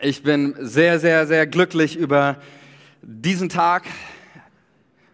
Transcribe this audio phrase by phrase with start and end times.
[0.00, 2.36] Ich bin sehr, sehr, sehr glücklich über
[3.02, 3.82] diesen Tag.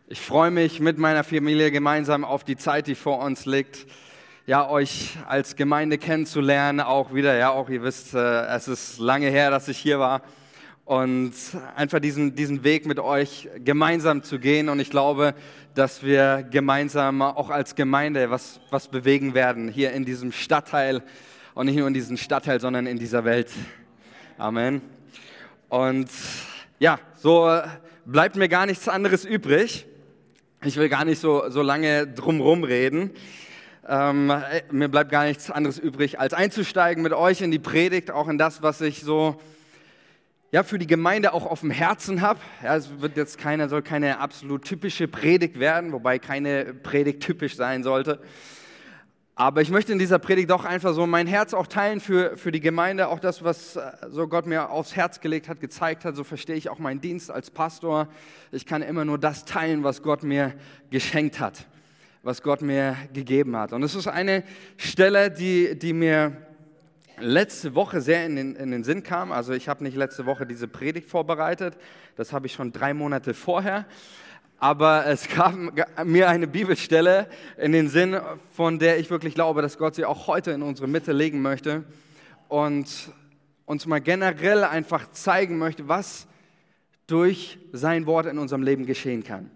[0.08, 3.86] Ich freue mich mit meiner Familie gemeinsam auf die Zeit, die vor uns liegt.
[4.46, 7.34] Ja, euch als Gemeinde kennenzulernen, auch wieder.
[7.34, 10.20] Ja, auch ihr wisst, äh, es ist lange her, dass ich hier war.
[10.84, 11.32] Und
[11.76, 14.68] einfach diesen, diesen Weg mit euch gemeinsam zu gehen.
[14.68, 15.34] Und ich glaube,
[15.74, 21.02] dass wir gemeinsam auch als Gemeinde was, was bewegen werden hier in diesem Stadtteil.
[21.54, 23.48] Und nicht nur in diesem Stadtteil, sondern in dieser Welt.
[24.36, 24.82] Amen.
[25.68, 26.10] Und
[26.80, 27.48] ja, so
[28.04, 29.86] bleibt mir gar nichts anderes übrig.
[30.64, 33.12] Ich will gar nicht so, so lange drumherum reden.
[33.86, 34.32] Ähm,
[34.72, 38.36] mir bleibt gar nichts anderes übrig, als einzusteigen mit euch in die Predigt, auch in
[38.36, 39.40] das, was ich so
[40.50, 42.40] ja, für die Gemeinde auch auf dem Herzen habe.
[42.64, 47.54] Ja, es wird jetzt keine, soll keine absolut typische Predigt werden, wobei keine Predigt typisch
[47.54, 48.20] sein sollte.
[49.36, 52.52] Aber ich möchte in dieser Predigt doch einfach so mein Herz auch teilen für, für
[52.52, 56.14] die Gemeinde, auch das, was äh, so Gott mir aufs Herz gelegt hat, gezeigt hat.
[56.14, 58.06] So verstehe ich auch meinen Dienst als Pastor.
[58.52, 60.54] Ich kann immer nur das teilen, was Gott mir
[60.90, 61.66] geschenkt hat,
[62.22, 63.72] was Gott mir gegeben hat.
[63.72, 64.44] Und es ist eine
[64.76, 66.36] Stelle, die, die mir
[67.18, 69.32] letzte Woche sehr in den, in den Sinn kam.
[69.32, 71.76] Also ich habe nicht letzte Woche diese Predigt vorbereitet,
[72.14, 73.84] das habe ich schon drei Monate vorher
[74.58, 75.72] aber es kam
[76.04, 78.18] mir eine Bibelstelle in den Sinn,
[78.52, 81.84] von der ich wirklich glaube, dass Gott sie auch heute in unsere Mitte legen möchte
[82.48, 82.88] und
[83.66, 86.26] uns mal generell einfach zeigen möchte, was
[87.06, 89.50] durch sein Wort in unserem Leben geschehen kann.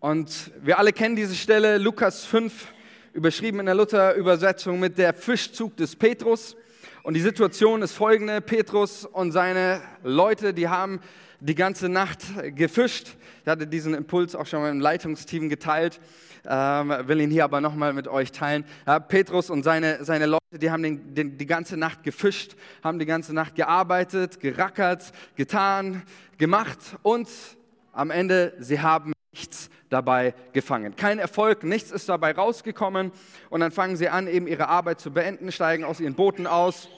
[0.00, 2.72] Und wir alle kennen diese Stelle, Lukas 5,
[3.12, 6.56] überschrieben in der Luther-Übersetzung mit der Fischzug des Petrus.
[7.04, 11.00] Und die Situation ist folgende, Petrus und seine Leute, die haben
[11.42, 12.20] die ganze Nacht
[12.54, 13.16] gefischt.
[13.42, 16.00] Ich hatte diesen Impuls auch schon mal im Leitungsteam geteilt,
[16.48, 18.64] ähm, will ihn hier aber nochmal mit euch teilen.
[19.08, 22.54] Petrus und seine, seine Leute, die haben den, den, die ganze Nacht gefischt,
[22.84, 26.02] haben die ganze Nacht gearbeitet, gerackert, getan,
[26.38, 27.28] gemacht und
[27.92, 30.94] am Ende, sie haben nichts dabei gefangen.
[30.94, 33.10] Kein Erfolg, nichts ist dabei rausgekommen
[33.50, 36.88] und dann fangen sie an, eben ihre Arbeit zu beenden, steigen aus ihren Booten aus,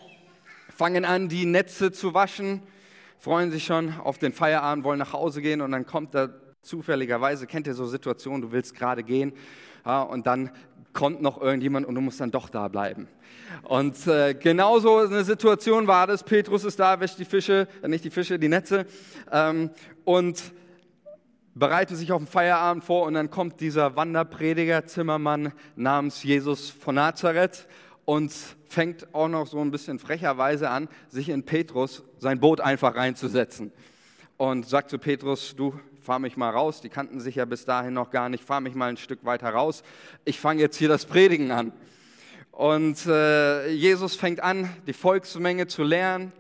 [0.77, 2.63] fangen an, die Netze zu waschen
[3.25, 6.29] freuen sich schon auf den Feierabend, wollen nach Hause gehen und dann kommt da
[6.61, 9.33] zufälligerweise, kennt ihr so Situationen, du willst gerade gehen
[9.87, 10.51] ja, und dann
[10.93, 13.09] kommt noch irgendjemand und du musst dann doch da bleiben.
[13.63, 16.23] Und äh, genauso eine Situation war das.
[16.23, 18.85] Petrus ist da, wäscht die Fische, äh, nicht die Fische, die Netze
[19.33, 19.71] ähm,
[20.05, 20.53] und
[21.55, 26.97] bereiten sich auf den Feierabend vor und dann kommt dieser Wanderprediger, Zimmermann namens Jesus von
[26.97, 27.67] Nazareth
[28.05, 28.33] und
[28.67, 33.73] fängt auch noch so ein bisschen frecherweise an, sich in Petrus sein Boot einfach reinzusetzen.
[34.37, 37.95] Und sagt zu Petrus, du fahr mich mal raus, die kannten sich ja bis dahin
[37.95, 39.83] noch gar nicht, fahr mich mal ein Stück weiter raus,
[40.25, 41.73] ich fange jetzt hier das Predigen an.
[42.51, 46.33] Und äh, Jesus fängt an, die Volksmenge zu lehren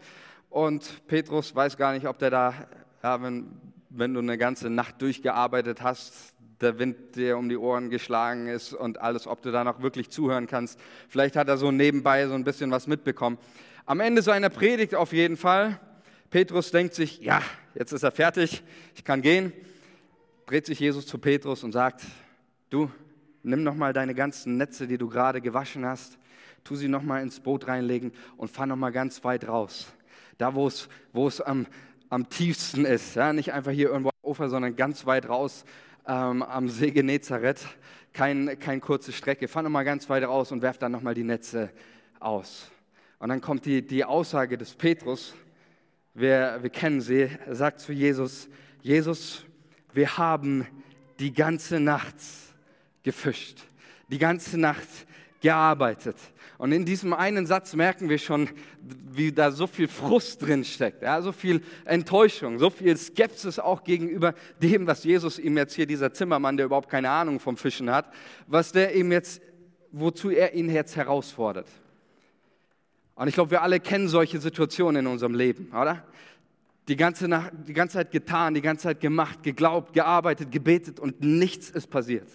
[0.50, 2.54] und Petrus weiß gar nicht, ob der da,
[3.02, 3.50] ja, wenn,
[3.88, 8.72] wenn du eine ganze Nacht durchgearbeitet hast, der Wind dir um die Ohren geschlagen ist
[8.72, 10.78] und alles, ob du da noch wirklich zuhören kannst.
[11.09, 13.38] Vielleicht hat er so nebenbei so ein bisschen was mitbekommen.
[13.87, 15.78] Am Ende seiner Predigt auf jeden Fall,
[16.31, 17.43] Petrus denkt sich, ja,
[17.75, 18.62] jetzt ist er fertig,
[18.94, 19.53] ich kann gehen.
[20.47, 22.03] Dreht sich Jesus zu Petrus und sagt,
[22.70, 22.91] du,
[23.43, 26.19] nimm noch mal deine ganzen Netze, die du gerade gewaschen hast,
[26.64, 29.93] tu sie noch mal ins Boot reinlegen und fahr noch mal ganz weit raus.
[30.38, 31.66] Da, wo es, wo es am,
[32.09, 33.14] am tiefsten ist.
[33.14, 33.32] Ja?
[33.32, 35.64] Nicht einfach hier irgendwo am Ufer, sondern ganz weit raus
[36.06, 37.66] ähm, am See Genezareth,
[38.12, 41.70] keine kein kurze Strecke, fahr nochmal ganz weit raus und werf dann nochmal die Netze
[42.20, 42.70] aus.
[43.19, 45.34] Und dann kommt die, die Aussage des Petrus,
[46.14, 48.48] wir, wir kennen sie, sagt zu Jesus,
[48.82, 49.44] Jesus,
[49.93, 50.66] wir haben
[51.19, 52.16] die ganze Nacht
[53.03, 53.64] gefischt,
[54.09, 54.88] die ganze Nacht
[55.44, 56.16] gearbeitet.
[56.56, 58.49] Und in diesem einen Satz merken wir schon,
[58.81, 63.84] wie da so viel Frust drin steckt, ja, so viel Enttäuschung, so viel Skepsis auch
[63.84, 67.91] gegenüber dem, was Jesus ihm jetzt hier, dieser Zimmermann, der überhaupt keine Ahnung vom Fischen
[67.91, 68.10] hat,
[68.47, 69.43] was der ihm jetzt,
[69.93, 71.69] wozu er ihn jetzt herausfordert.
[73.15, 76.06] Und ich glaube, wir alle kennen solche Situationen in unserem Leben, oder?
[76.88, 81.20] Die ganze, Nacht, die ganze Zeit getan, die ganze Zeit gemacht, geglaubt, gearbeitet, gebetet und
[81.20, 82.29] nichts ist passiert.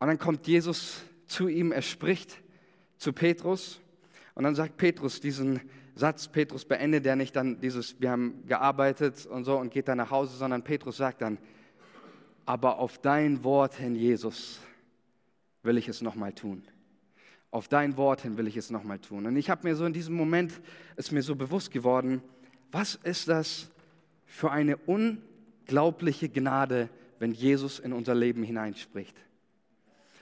[0.00, 2.42] Und dann kommt Jesus zu ihm, er spricht
[2.98, 3.80] zu Petrus
[4.34, 5.60] und dann sagt Petrus diesen
[5.94, 9.96] Satz, Petrus beendet er nicht dann dieses, wir haben gearbeitet und so und geht dann
[9.98, 11.38] nach Hause, sondern Petrus sagt dann,
[12.44, 14.60] aber auf dein Wort hin, Jesus,
[15.62, 16.62] will ich es nochmal tun.
[17.50, 19.26] Auf dein Wort hin will ich es nochmal tun.
[19.26, 20.52] Und ich habe mir so in diesem Moment,
[20.96, 22.22] ist mir so bewusst geworden,
[22.70, 23.70] was ist das
[24.26, 29.16] für eine unglaubliche Gnade, wenn Jesus in unser Leben hineinspricht.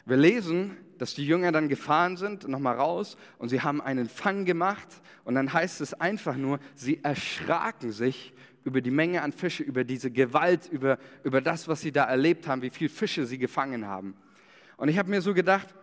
[0.06, 4.46] Wir lesen, dass die Jünger dann gefahren sind, nochmal raus, und sie haben einen Fang
[4.46, 4.88] gemacht.
[5.24, 8.32] Und dann heißt es einfach nur, sie erschraken sich
[8.64, 12.48] über die Menge an Fische, über diese Gewalt, über, über das, was sie da erlebt
[12.48, 14.16] haben, wie viele Fische sie gefangen haben.
[14.78, 15.74] Und ich habe mir so gedacht,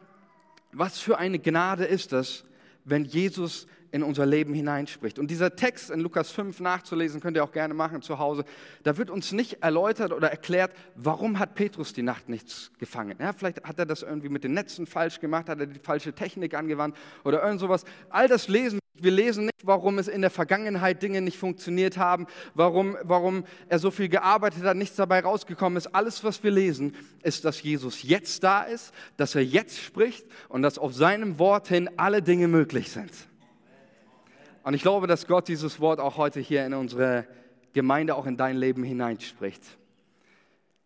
[0.72, 2.44] was für eine Gnade ist das,
[2.84, 5.20] wenn Jesus in unser Leben hineinspricht.
[5.20, 8.46] Und dieser Text in Lukas 5 nachzulesen, könnt ihr auch gerne machen zu Hause,
[8.84, 13.18] da wird uns nicht erläutert oder erklärt, warum hat Petrus die Nacht nichts gefangen.
[13.20, 16.14] Ja, vielleicht hat er das irgendwie mit den Netzen falsch gemacht, hat er die falsche
[16.14, 17.84] Technik angewandt oder irgend sowas.
[18.10, 22.28] All das lesen wir lesen nicht, warum es in der Vergangenheit Dinge nicht funktioniert haben,
[22.54, 25.88] warum, warum er so viel gearbeitet hat, nichts dabei rausgekommen ist.
[25.96, 30.62] Alles, was wir lesen, ist, dass Jesus jetzt da ist, dass er jetzt spricht und
[30.62, 33.12] dass auf seinem Wort hin alle Dinge möglich sind.
[34.63, 37.25] Und ich glaube, dass Gott dieses Wort auch heute hier in unsere
[37.74, 39.63] Gemeinde, auch in dein Leben hineinspricht.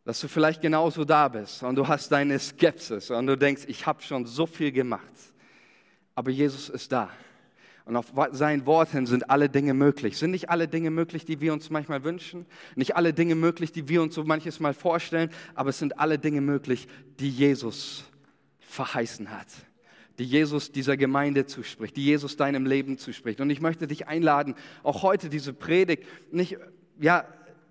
[0.06, 3.86] Dass du vielleicht genauso da bist und du hast deine Skepsis und du denkst, ich
[3.86, 5.01] habe schon so viel gemacht.
[6.13, 7.10] Aber Jesus ist da.
[7.86, 10.18] Und auf sein Wort hin sind alle Dinge möglich.
[10.18, 12.45] Sind nicht alle Dinge möglich, die wir uns manchmal wünschen?
[12.75, 16.18] Nicht alle Dinge möglich, die wir uns so manches Mal vorstellen, aber es sind alle
[16.18, 16.88] Dinge möglich,
[17.19, 18.06] die Jesus
[18.60, 19.48] verheißen hat
[20.19, 23.41] die Jesus dieser Gemeinde zuspricht, die Jesus deinem Leben zuspricht.
[23.41, 26.57] Und ich möchte dich einladen, auch heute diese Predigt nicht,
[27.00, 27.25] ja,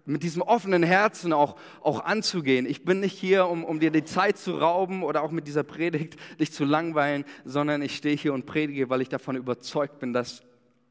[0.06, 2.66] mit diesem offenen Herzen auch, auch anzugehen.
[2.66, 5.62] Ich bin nicht hier, um, um dir die Zeit zu rauben oder auch mit dieser
[5.62, 10.12] Predigt dich zu langweilen, sondern ich stehe hier und predige, weil ich davon überzeugt bin,
[10.12, 10.42] dass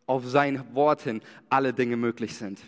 [0.07, 2.59] auf sein Wort hin alle Dinge möglich sind.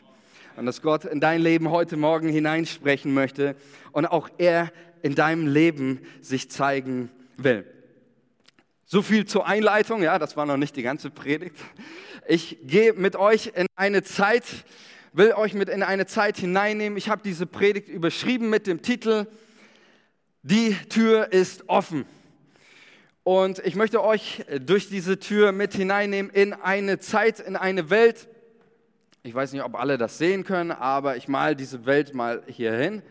[0.55, 3.55] Und dass Gott in dein Leben heute Morgen hineinsprechen möchte
[3.91, 4.71] und auch er
[5.01, 7.65] in deinem Leben sich zeigen will.
[8.87, 11.55] So viel zur Einleitung, ja, das war noch nicht die ganze Predigt.
[12.27, 14.43] Ich gehe mit euch in eine Zeit,
[15.11, 16.95] will euch mit in eine Zeit hineinnehmen.
[16.95, 19.25] Ich habe diese Predigt überschrieben mit dem Titel
[20.43, 22.05] Die Tür ist offen.
[23.23, 28.27] Und ich möchte euch durch diese Tür mit hineinnehmen in eine Zeit, in eine Welt.
[29.23, 32.73] Ich weiß nicht, ob alle das sehen können, aber ich mal diese Welt mal hier
[32.73, 33.01] hin.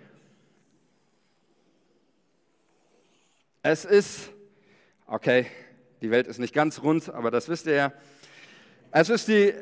[3.64, 4.30] Es ist,
[5.08, 5.46] okay,
[6.04, 7.92] die Welt ist nicht ganz rund, aber das wisst ihr ja.
[8.92, 9.54] Es ist die,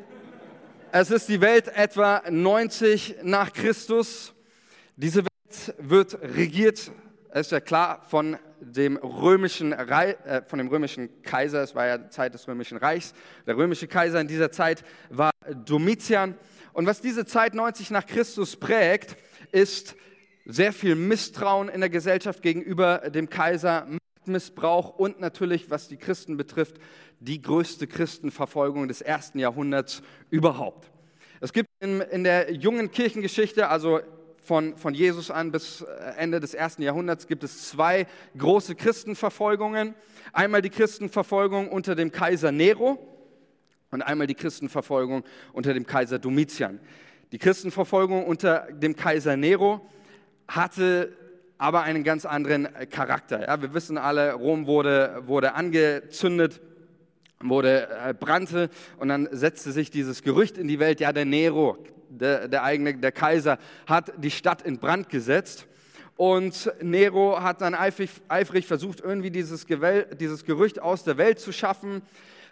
[0.91, 4.33] es ist die Welt etwa 90 nach Christus.
[4.97, 6.91] Diese Welt wird regiert,
[7.33, 11.63] ist ja klar, von dem römischen, äh, von dem römischen Kaiser.
[11.63, 13.13] Es war ja die Zeit des römischen Reichs.
[13.47, 15.31] Der römische Kaiser in dieser Zeit war
[15.63, 16.35] Domitian.
[16.73, 19.15] Und was diese Zeit 90 nach Christus prägt,
[19.53, 19.95] ist
[20.43, 23.87] sehr viel Misstrauen in der Gesellschaft gegenüber dem Kaiser,
[24.23, 26.77] Machtmissbrauch und natürlich, was die Christen betrifft,
[27.19, 30.89] die größte Christenverfolgung des ersten Jahrhunderts überhaupt.
[31.41, 33.99] Es gibt in, in der jungen Kirchengeschichte, also
[34.41, 35.85] von, von Jesus an bis äh,
[36.17, 39.93] Ende des ersten Jahrhunderts, gibt es zwei große Christenverfolgungen.
[40.31, 42.97] Einmal die Christenverfolgung unter dem Kaiser Nero
[43.91, 46.79] und einmal die Christenverfolgung unter dem Kaiser Domitian.
[47.33, 49.81] Die Christenverfolgung unter dem Kaiser Nero
[50.47, 51.11] hatte
[51.57, 53.47] aber einen ganz anderen Charakter.
[53.47, 56.61] Ja, wir wissen alle, Rom wurde, wurde angezündet,
[57.41, 61.77] wurde äh, brannte und dann setzte sich dieses Gerücht in die Welt, ja, der Nero,
[62.09, 65.67] der, der eigene, der Kaiser, hat die Stadt in Brand gesetzt.
[66.15, 71.39] Und Nero hat dann eifrig, eifrig versucht, irgendwie dieses, Gewell, dieses Gerücht aus der Welt
[71.39, 72.03] zu schaffen,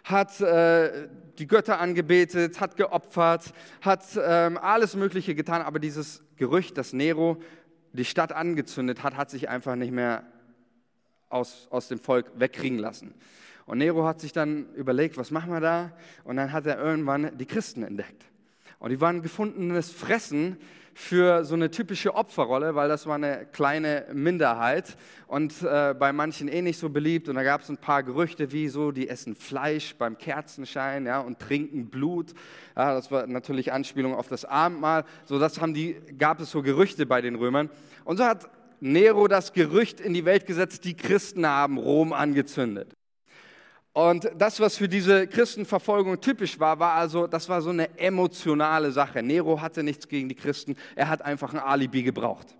[0.04, 1.08] hat äh,
[1.38, 7.38] die Götter angebetet, hat geopfert, hat ähm, alles Mögliche getan, aber dieses Gerücht, dass Nero
[7.92, 10.24] die Stadt angezündet hat, hat sich einfach nicht mehr
[11.28, 13.14] aus, aus dem Volk wegkriegen lassen.
[13.66, 15.92] Und Nero hat sich dann überlegt, was machen wir da?
[16.24, 18.24] Und dann hat er irgendwann die Christen entdeckt.
[18.78, 20.56] Und die waren gefundenes Fressen
[20.94, 24.96] für so eine typische Opferrolle, weil das war eine kleine Minderheit
[25.26, 27.28] und äh, bei manchen eh nicht so beliebt.
[27.28, 31.20] Und da gab es ein paar Gerüchte, wie so, die essen Fleisch beim Kerzenschein ja,
[31.20, 32.34] und trinken Blut.
[32.76, 35.04] Ja, das war natürlich Anspielung auf das Abendmahl.
[35.24, 37.70] So, das haben die, gab es so Gerüchte bei den Römern.
[38.04, 42.94] Und so hat Nero das Gerücht in die Welt gesetzt, die Christen haben Rom angezündet.
[43.92, 48.90] Und das, was für diese Christenverfolgung typisch war, war also, das war so eine emotionale
[48.90, 49.22] Sache.
[49.22, 52.54] Nero hatte nichts gegen die Christen, er hat einfach ein Alibi gebraucht.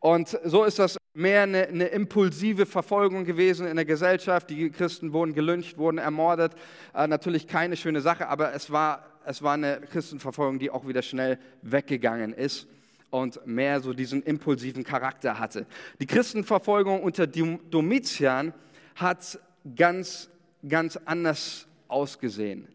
[0.00, 4.50] Und so ist das mehr eine, eine, impulsive Verfolgung gewesen in der Gesellschaft.
[4.50, 6.52] Die Christen wurden gelyncht, wurden ermordet.
[6.94, 11.02] Äh, natürlich keine schöne Sache, aber es war, es war eine Christenverfolgung, die auch wieder
[11.02, 12.68] schnell weggegangen ist
[13.10, 15.66] und mehr so diesen impulsiven Charakter hatte.
[15.98, 18.52] Die Christenverfolgung unter Domitian
[18.94, 19.40] hat
[19.74, 20.30] ganz
[20.66, 22.68] ganz anders ausgesehen.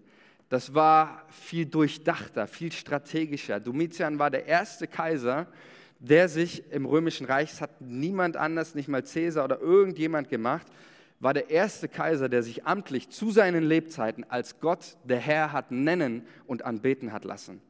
[0.49, 3.59] Das war viel durchdachter, viel strategischer.
[3.59, 5.47] Domitian war der erste Kaiser,
[5.99, 10.67] der sich im römischen Reich, das hat niemand anders, nicht mal Cäsar oder irgendjemand gemacht,
[11.19, 15.71] war der erste Kaiser, der sich amtlich zu seinen Lebzeiten als Gott, der Herr, hat
[15.71, 17.61] nennen und anbeten hat lassen.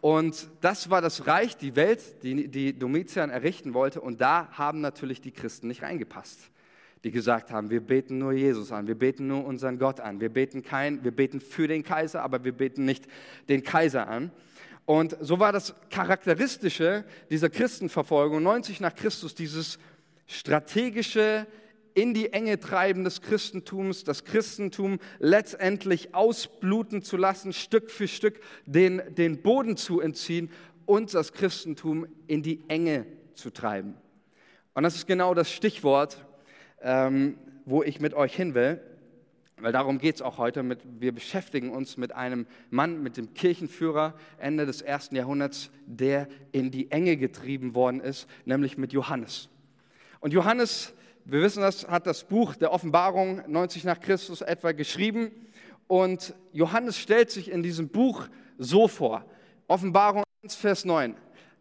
[0.00, 4.00] Und das war das Reich, die Welt, die, die Domitian errichten wollte.
[4.00, 6.50] Und da haben natürlich die Christen nicht reingepasst,
[7.04, 10.28] die gesagt haben, wir beten nur Jesus an, wir beten nur unseren Gott an, wir
[10.28, 13.06] beten, kein, wir beten für den Kaiser, aber wir beten nicht
[13.48, 14.30] den Kaiser an.
[14.84, 19.78] Und so war das Charakteristische dieser Christenverfolgung 90 nach Christus, dieses
[20.26, 21.46] strategische,
[21.94, 28.40] in die Enge treiben des Christentums, das Christentum letztendlich ausbluten zu lassen, Stück für Stück
[28.64, 30.50] den, den Boden zu entziehen
[30.86, 33.94] und das Christentum in die Enge zu treiben.
[34.74, 36.24] Und das ist genau das Stichwort,
[36.82, 38.80] ähm, wo ich mit euch hin will,
[39.60, 40.62] weil darum geht es auch heute.
[40.62, 46.28] Mit, wir beschäftigen uns mit einem Mann, mit dem Kirchenführer Ende des ersten Jahrhunderts, der
[46.50, 49.48] in die Enge getrieben worden ist, nämlich mit Johannes.
[50.20, 55.30] Und Johannes wir wissen das, hat das Buch der Offenbarung 90 nach Christus etwa geschrieben.
[55.86, 58.26] Und Johannes stellt sich in diesem Buch
[58.58, 59.24] so vor.
[59.68, 61.14] Offenbarung 1, Vers 9.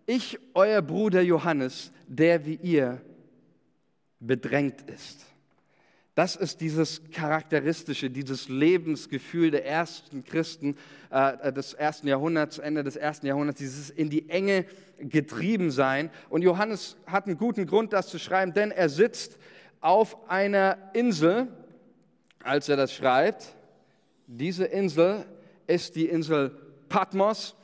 [0.07, 3.01] Ich, euer Bruder Johannes, der wie ihr
[4.21, 5.25] bedrängt ist.
[6.13, 10.77] Das ist dieses charakteristische, dieses Lebensgefühl der ersten Christen
[11.09, 14.65] äh, des ersten Jahrhunderts, Ende des ersten Jahrhunderts, dieses in die Enge
[14.99, 16.11] getrieben sein.
[16.29, 19.37] Und Johannes hat einen guten Grund, das zu schreiben, denn er sitzt
[19.79, 21.47] auf einer Insel,
[22.43, 23.55] als er das schreibt.
[24.27, 25.25] Diese Insel
[25.65, 26.51] ist die Insel
[26.89, 27.55] Patmos.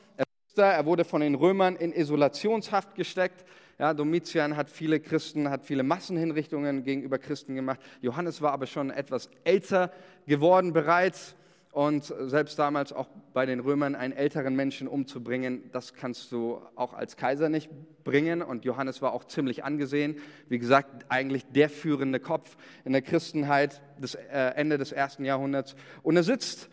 [0.56, 3.46] Er wurde von den Römern in Isolationshaft gesteckt.
[3.80, 7.80] Ja, Domitian hat viele Christen, hat viele Massenhinrichtungen gegenüber Christen gemacht.
[8.02, 9.92] Johannes war aber schon etwas älter
[10.26, 11.36] geworden bereits.
[11.72, 16.96] Und selbst damals auch bei den Römern einen älteren Menschen umzubringen, das kannst du auch
[16.96, 17.70] als Kaiser nicht
[18.04, 18.42] bringen.
[18.42, 20.16] Und Johannes war auch ziemlich angesehen.
[20.50, 25.76] Wie gesagt, eigentlich der führende Kopf in der Christenheit des äh, Ende des ersten Jahrhunderts.
[26.02, 26.68] Und er sitzt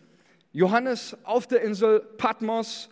[0.53, 2.89] Johannes auf der Insel Patmos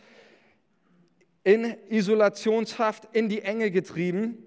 [1.43, 4.37] in Isolationshaft, in die Enge getrieben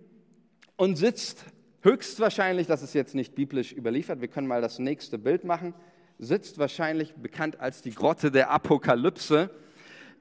[0.77, 1.45] und sitzt
[1.83, 5.75] höchstwahrscheinlich, das ist jetzt nicht biblisch überliefert, wir können mal das nächste Bild machen,
[6.19, 9.51] sitzt wahrscheinlich bekannt als die Grotte der Apokalypse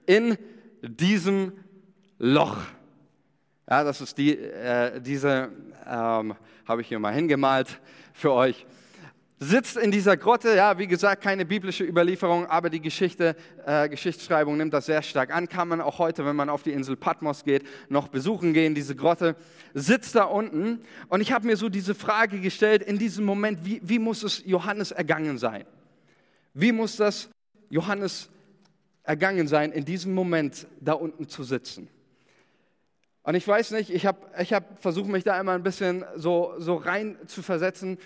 [0.06, 0.38] in
[0.82, 1.54] diesem
[2.20, 2.58] Loch.
[3.70, 5.50] Ja, das ist die, äh, diese,
[5.88, 7.80] ähm, habe ich hier mal hingemalt
[8.14, 8.68] für euch.
[9.38, 14.56] Sitzt in dieser Grotte, ja, wie gesagt, keine biblische Überlieferung, aber die Geschichte, äh, Geschichtsschreibung
[14.56, 15.50] nimmt das sehr stark an.
[15.50, 18.96] Kann man auch heute, wenn man auf die Insel Patmos geht, noch besuchen gehen, diese
[18.96, 19.36] Grotte.
[19.74, 23.82] Sitzt da unten und ich habe mir so diese Frage gestellt, in diesem Moment, wie,
[23.84, 25.66] wie muss es Johannes ergangen sein?
[26.54, 27.30] Wie muss das
[27.70, 28.30] Johannes
[29.04, 31.90] ergangen sein, in diesem Moment da unten zu sitzen?
[33.24, 36.54] Und ich weiß nicht, ich habe ich hab versucht, mich da einmal ein bisschen so,
[36.58, 37.98] so rein zu versetzen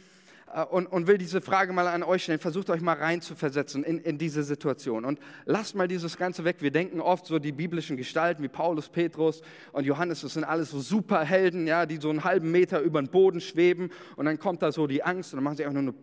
[0.72, 2.40] und, und will diese Frage mal an euch stellen.
[2.40, 6.44] Versucht euch mal rein zu versetzen in, in diese Situation und lasst mal dieses Ganze
[6.44, 6.58] weg.
[6.60, 9.42] Wir denken oft so die biblischen Gestalten wie Paulus, Petrus
[9.72, 13.10] und Johannes, das sind alles so Superhelden, ja, die so einen halben Meter über den
[13.10, 15.94] Boden schweben und dann kommt da so die Angst und dann machen sie einfach nur,
[15.94, 15.96] nur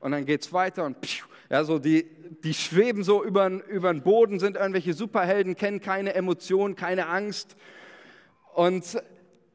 [0.00, 0.96] und dann geht es weiter und
[1.50, 2.04] ja, so die,
[2.44, 7.56] die schweben so über, über den Boden, sind irgendwelche Superhelden, kennen keine Emotionen, keine Angst.
[8.54, 9.02] Und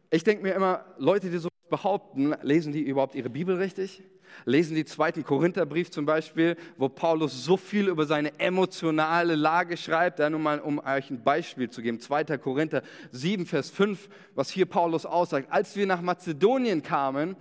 [0.09, 4.03] ich denke mir immer, Leute, die so behaupten, lesen die überhaupt ihre Bibel richtig?
[4.45, 10.19] Lesen die zweiten Korintherbrief zum Beispiel, wo Paulus so viel über seine emotionale Lage schreibt.
[10.19, 11.99] Ja, nur mal, um euch ein Beispiel zu geben.
[11.99, 12.37] 2.
[12.37, 15.47] Korinther 7, Vers 5, was hier Paulus aussagt.
[15.51, 17.35] Als wir nach Mazedonien kamen,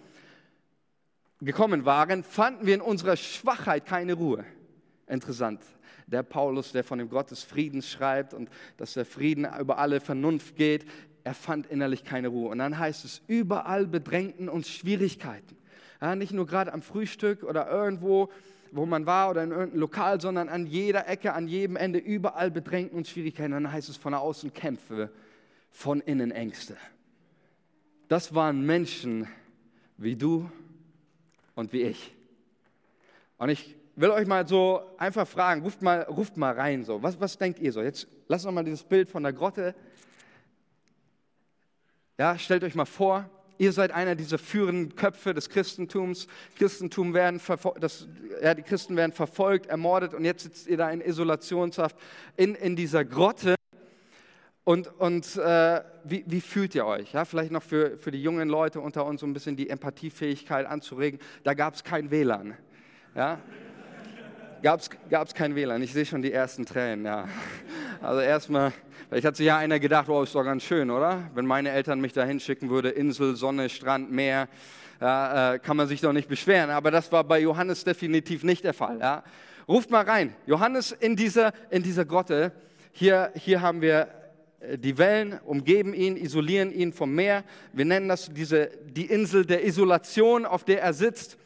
[1.41, 4.45] gekommen waren, fanden wir in unserer Schwachheit keine Ruhe.
[5.07, 5.61] Interessant.
[6.07, 10.01] Der Paulus, der von dem Gott des Friedens schreibt und dass der Frieden über alle
[10.01, 10.87] Vernunft geht,
[11.25, 12.51] er fand innerlich keine Ruhe.
[12.51, 15.57] Und dann heißt es, überall bedrängten uns Schwierigkeiten.
[16.03, 18.29] Ja, nicht nur gerade am Frühstück oder irgendwo,
[18.73, 22.51] wo man war oder in irgendeinem Lokal, sondern an jeder Ecke, an jedem Ende, überall
[22.51, 23.53] bedrängten uns Schwierigkeiten.
[23.53, 25.13] Und dann heißt es von außen Kämpfe,
[25.71, 26.77] von innen Ängste.
[28.09, 29.29] Das waren Menschen
[29.97, 30.51] wie du
[31.55, 32.13] und wie ich.
[33.39, 37.01] Und ich will euch mal so einfach fragen, ruft mal, ruft mal rein so.
[37.01, 37.81] Was, was denkt ihr so?
[37.81, 39.73] Jetzt lasst uns mal dieses Bild von der Grotte.
[42.19, 46.27] Ja, stellt euch mal vor, ihr seid einer dieser führenden Köpfe des Christentums.
[46.57, 47.41] Christentum werden
[47.81, 48.09] das,
[48.43, 51.97] ja, die Christen werden verfolgt, ermordet und jetzt sitzt ihr da in Isolationshaft
[52.37, 53.55] in, in dieser Grotte.
[54.65, 57.13] Und, und äh, wie, wie, fühlt ihr euch?
[57.13, 60.67] Ja, vielleicht noch für, für die jungen Leute unter uns so ein bisschen die Empathiefähigkeit
[60.67, 61.19] anzuregen.
[61.43, 62.57] Da gab es kein WLAN.
[63.17, 63.41] Ja?
[64.63, 65.83] Gab es kein WLAN.
[65.83, 67.05] Ich sehe schon die ersten Tränen.
[67.05, 67.27] Ja.
[68.01, 68.73] Also erstmal,
[69.09, 71.29] vielleicht hat sich ja einer gedacht, wow, ist doch ganz schön, oder?
[71.35, 74.49] Wenn meine Eltern mich da hinschicken würden, Insel, Sonne, Strand, Meer.
[75.01, 76.71] Ja, äh, kann man sich doch nicht beschweren.
[76.71, 79.01] Aber das war bei Johannes definitiv nicht der Fall.
[79.01, 79.25] Ja.
[79.67, 80.33] Ruft mal rein.
[80.47, 82.53] Johannes in dieser, in dieser Grotte.
[82.93, 84.07] Hier, hier haben wir
[84.61, 87.43] äh, die Wellen umgeben ihn, isolieren ihn vom Meer.
[87.73, 91.37] Wir nennen das diese, die Insel der Isolation, auf der er sitzt.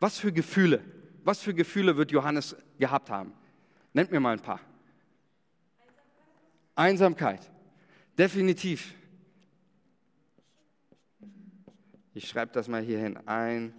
[0.00, 0.80] Was für Gefühle,
[1.26, 3.32] was für Gefühle wird Johannes gehabt haben?
[3.92, 4.60] Nennt mir mal ein paar.
[6.76, 7.50] Einsamkeit,
[8.16, 8.94] definitiv.
[12.14, 13.18] Ich schreibe das mal hier hin.
[13.26, 13.74] Ein.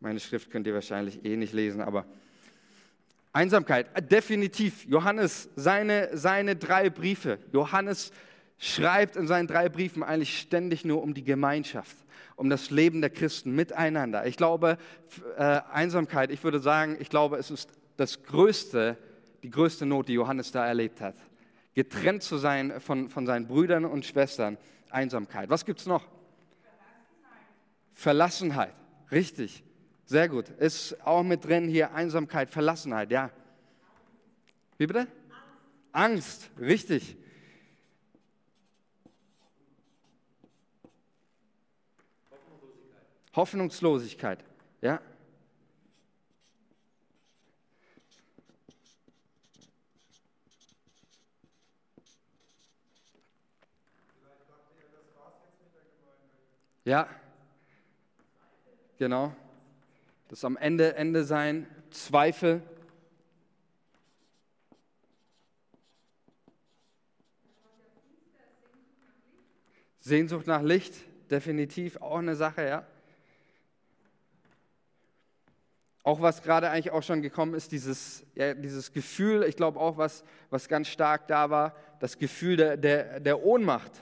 [0.00, 2.04] Meine Schrift könnt ihr wahrscheinlich eh nicht lesen, aber
[3.32, 4.84] Einsamkeit, definitiv.
[4.84, 7.38] Johannes, seine, seine drei Briefe.
[7.52, 8.12] Johannes
[8.62, 11.96] schreibt in seinen drei Briefen eigentlich ständig nur um die Gemeinschaft,
[12.36, 14.24] um das Leben der Christen miteinander.
[14.24, 14.78] Ich glaube,
[15.36, 18.96] äh, Einsamkeit, ich würde sagen, ich glaube, es ist das größte,
[19.42, 21.16] die größte Not, die Johannes da erlebt hat.
[21.74, 24.56] Getrennt zu sein von, von seinen Brüdern und Schwestern.
[24.90, 25.50] Einsamkeit.
[25.50, 26.04] Was gibt es noch?
[27.92, 28.74] Verlassenheit.
[28.74, 28.74] Verlassenheit,
[29.10, 29.64] richtig.
[30.04, 30.50] Sehr gut.
[30.50, 33.30] Ist auch mit drin hier Einsamkeit, Verlassenheit, ja.
[34.78, 35.08] Wie bitte?
[35.90, 37.16] Angst, Angst richtig.
[43.34, 44.44] Hoffnungslosigkeit.
[44.80, 45.00] Ja.
[56.84, 57.08] Ja,
[58.98, 59.34] genau.
[60.28, 62.62] Das am Ende, Ende sein, Zweifel.
[70.00, 70.94] Sehnsucht nach Licht,
[71.30, 72.86] definitiv auch eine Sache, ja.
[76.04, 79.98] Auch was gerade eigentlich auch schon gekommen ist, dieses, ja, dieses Gefühl, ich glaube auch,
[79.98, 83.92] was, was ganz stark da war, das Gefühl der, der, der Ohnmacht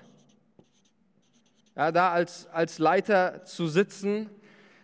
[1.76, 4.28] ja, da als, als Leiter zu sitzen,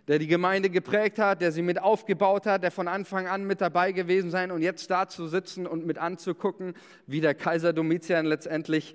[0.09, 3.61] der die Gemeinde geprägt hat, der sie mit aufgebaut hat, der von Anfang an mit
[3.61, 6.75] dabei gewesen sein und jetzt da zu sitzen und mit anzugucken,
[7.07, 8.95] wie der Kaiser Domitian letztendlich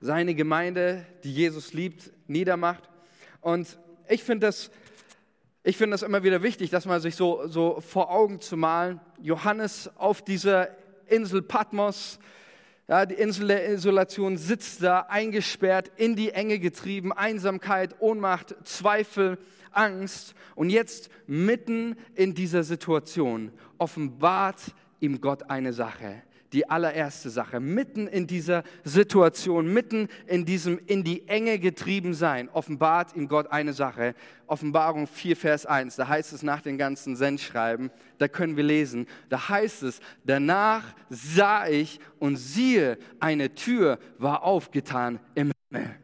[0.00, 2.88] seine Gemeinde, die Jesus liebt, niedermacht.
[3.40, 4.70] Und ich finde das,
[5.62, 9.00] ich finde das immer wieder wichtig, dass man sich so, so vor Augen zu malen,
[9.20, 10.68] Johannes auf dieser
[11.06, 12.18] Insel Patmos,
[12.88, 19.38] ja, die Insel der Isolation sitzt da eingesperrt, in die Enge getrieben, Einsamkeit, Ohnmacht, Zweifel,
[19.70, 20.34] Angst.
[20.56, 27.60] Und jetzt mitten in dieser Situation offenbart ihm Gott eine Sache die allererste Sache.
[27.60, 33.50] Mitten in dieser Situation, mitten in diesem in die Enge getrieben sein, offenbart ihm Gott
[33.52, 34.14] eine Sache.
[34.46, 39.06] Offenbarung 4, Vers 1, da heißt es nach den ganzen Sendschreiben, da können wir lesen,
[39.28, 45.94] da heißt es, danach sah ich und siehe, eine Tür war aufgetan im Himmel.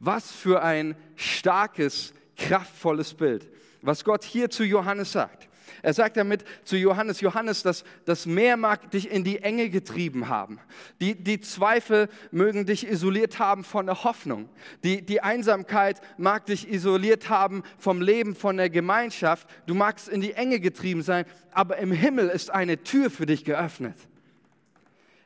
[0.00, 3.48] Was für ein starkes, kraftvolles Bild,
[3.82, 5.49] was Gott hier zu Johannes sagt.
[5.82, 10.28] Er sagt damit zu Johannes, Johannes, das, das Meer mag dich in die Enge getrieben
[10.28, 10.58] haben.
[11.00, 14.48] Die, die Zweifel mögen dich isoliert haben von der Hoffnung.
[14.84, 19.48] Die, die Einsamkeit mag dich isoliert haben vom Leben, von der Gemeinschaft.
[19.66, 23.44] Du magst in die Enge getrieben sein, aber im Himmel ist eine Tür für dich
[23.44, 23.96] geöffnet.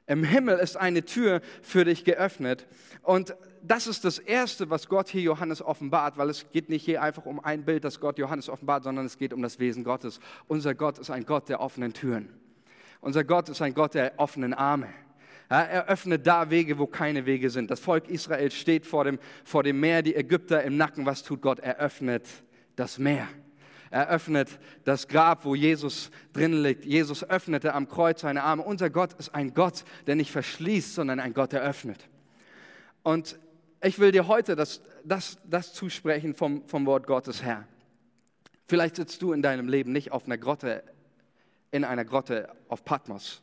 [0.07, 2.67] Im Himmel ist eine Tür für dich geöffnet.
[3.03, 3.35] Und
[3.67, 7.25] das ist das Erste, was Gott hier Johannes offenbart, weil es geht nicht hier einfach
[7.25, 10.21] um ein Bild, das Gott Johannes offenbart, sondern es geht um das Wesen Gottes.
[10.47, 12.29] Unser Gott ist ein Gott der offenen Türen.
[13.01, 14.89] Unser Gott ist ein Gott der offenen Arme.
[15.49, 17.71] Er öffnet da Wege, wo keine Wege sind.
[17.71, 21.07] Das Volk Israel steht vor dem, vor dem Meer, die Ägypter im Nacken.
[21.07, 21.61] Was tut Gott?
[21.61, 22.27] Er öffnet
[22.77, 23.29] das Meer.
[23.91, 26.85] Er öffnet das Grab, wo Jesus drin liegt.
[26.85, 28.63] Jesus öffnete am Kreuz seine Arme.
[28.63, 32.09] Unser Gott ist ein Gott, der nicht verschließt, sondern ein Gott, der öffnet.
[33.03, 33.39] Und
[33.85, 37.67] ich will dir heute das, das, das zusprechen vom, vom Wort Gottes her.
[38.67, 40.83] Vielleicht sitzt du in deinem Leben nicht auf einer Grotte,
[41.71, 43.43] in einer Grotte auf Patmos.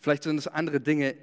[0.00, 1.14] Vielleicht sind es andere Dinge,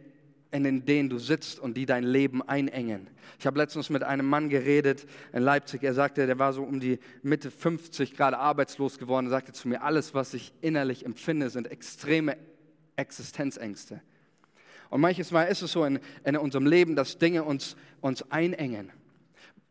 [0.52, 3.10] in denen du sitzt und die dein Leben einengen.
[3.40, 5.84] Ich habe letztens mit einem Mann geredet in Leipzig.
[5.84, 9.28] Er sagte, der war so um die Mitte 50 gerade arbeitslos geworden.
[9.28, 12.38] Er sagte zu mir, alles, was ich innerlich empfinde, sind extreme
[12.96, 14.02] Existenzängste.
[14.94, 18.92] Und manches Mal ist es so in, in unserem Leben, dass Dinge uns, uns einengen.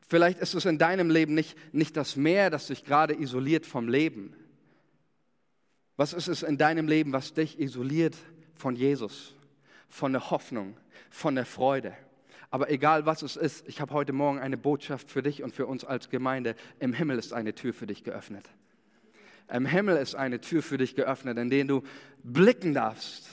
[0.08, 3.88] Vielleicht ist es in deinem Leben nicht, nicht das Meer, das dich gerade isoliert vom
[3.88, 4.34] Leben.
[5.96, 8.16] Was ist es in deinem Leben, was dich isoliert
[8.56, 9.36] von Jesus,
[9.88, 10.76] von der Hoffnung,
[11.08, 11.96] von der Freude?
[12.50, 15.66] Aber egal was es ist, ich habe heute Morgen eine Botschaft für dich und für
[15.66, 16.56] uns als Gemeinde.
[16.80, 18.50] Im Himmel ist eine Tür für dich geöffnet.
[19.48, 21.84] Im Himmel ist eine Tür für dich geöffnet, in der du
[22.24, 23.28] blicken darfst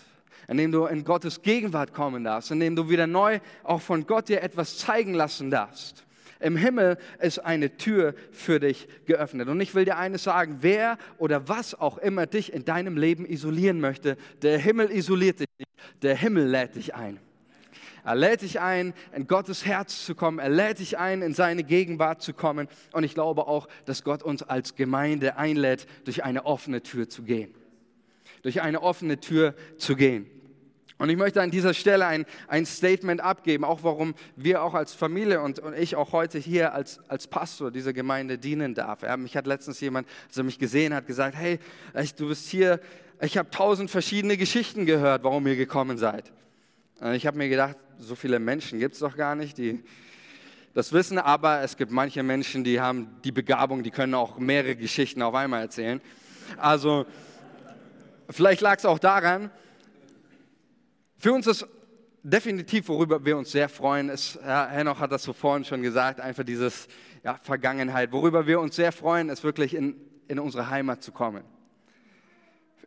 [0.50, 4.08] in dem du in Gottes Gegenwart kommen darfst, in dem du wieder neu auch von
[4.08, 6.06] Gott dir etwas zeigen lassen darfst.
[6.40, 9.50] Im Himmel ist eine Tür für dich geöffnet.
[9.50, 13.26] Und ich will dir eines sagen, wer oder was auch immer dich in deinem Leben
[13.26, 15.70] isolieren möchte, der Himmel isoliert dich nicht,
[16.02, 17.20] der Himmel lädt dich ein.
[18.06, 20.40] Er lädt dich ein, in Gottes Herz zu kommen.
[20.40, 22.70] Er lädt dich ein, in seine Gegenwart zu kommen.
[22.94, 27.22] Und ich glaube auch, dass Gott uns als Gemeinde einlädt, durch eine offene Tür zu
[27.22, 27.54] gehen.
[28.42, 30.38] Durch eine offene Tür zu gehen.
[31.00, 34.94] Und ich möchte an dieser Stelle ein, ein Statement abgeben, auch warum wir auch als
[34.94, 39.04] Familie und, und ich auch heute hier als, als Pastor dieser Gemeinde dienen darf.
[39.04, 41.58] Ja, mich hat letztens jemand, als er mich gesehen hat, gesagt, hey,
[42.18, 42.82] du bist hier,
[43.22, 46.34] ich habe tausend verschiedene Geschichten gehört, warum ihr gekommen seid.
[47.00, 49.82] Und ich habe mir gedacht, so viele Menschen gibt es doch gar nicht, die
[50.74, 54.76] das wissen, aber es gibt manche Menschen, die haben die Begabung, die können auch mehrere
[54.76, 56.02] Geschichten auf einmal erzählen.
[56.58, 57.06] Also
[58.30, 59.50] vielleicht lag es auch daran,
[61.20, 61.68] für uns ist
[62.24, 66.22] definitiv, worüber wir uns sehr freuen, ist, ja, Henoch hat das so vorhin schon gesagt,
[66.22, 66.88] einfach dieses
[67.24, 68.14] ja, Vergangenheit.
[68.14, 69.96] Worüber wir uns sehr freuen, ist wirklich in,
[70.30, 71.44] in unsere Heimat zu kommen.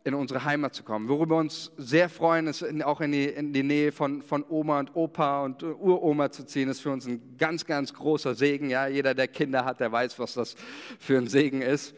[0.03, 1.07] In unsere Heimat zu kommen.
[1.07, 4.43] Worüber wir uns sehr freuen, ist in, auch in die, in die Nähe von, von
[4.49, 8.69] Oma und Opa und Uroma zu ziehen, ist für uns ein ganz, ganz großer Segen.
[8.69, 10.55] Ja, jeder, der Kinder hat, der weiß, was das
[10.99, 11.93] für ein Segen ist.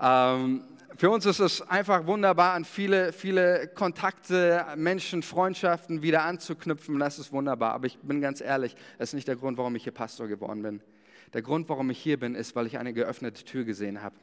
[0.00, 0.62] Ähm,
[1.00, 6.98] für uns ist es einfach wunderbar, an viele, viele Kontakte, Menschen, Freundschaften wieder anzuknüpfen.
[6.98, 7.72] Das ist wunderbar.
[7.72, 10.60] Aber ich bin ganz ehrlich, das ist nicht der Grund, warum ich hier Pastor geworden
[10.60, 10.82] bin.
[11.32, 14.14] Der Grund, warum ich hier bin, ist, weil ich eine geöffnete Tür gesehen habe.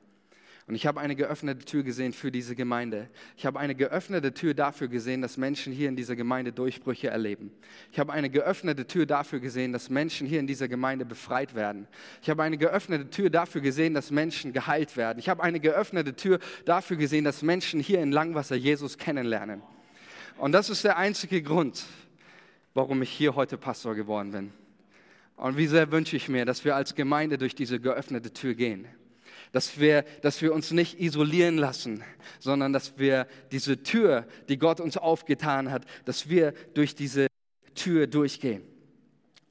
[0.67, 3.10] Und ich habe eine geöffnete Tür gesehen für diese Gemeinde.
[3.38, 7.53] Ich habe eine geöffnete Tür dafür gesehen, dass Menschen hier in dieser Gemeinde Durchbrüche erleben.
[7.89, 11.88] Ich habe eine geöffnete Tür dafür gesehen, dass Menschen hier in dieser Gemeinde befreit werden.
[12.21, 15.19] Ich habe eine geöffnete Tür dafür gesehen, dass Menschen geheilt werden.
[15.19, 19.62] Ich habe eine geöffnete Tür dafür gesehen, dass Menschen hier in Langwasser Jesus kennenlernen.
[20.38, 21.86] Und das ist der einzige Grund,
[22.73, 24.51] warum ich hier heute Pastor geworden bin.
[25.38, 28.86] Und wie sehr wünsche ich mir, dass wir als Gemeinde durch diese geöffnete Tür gehen
[29.51, 32.03] dass wir, dass wir uns nicht isolieren lassen,
[32.39, 37.27] sondern dass wir diese Tür, die Gott uns aufgetan hat, dass wir durch diese
[37.75, 38.63] Tür durchgehen.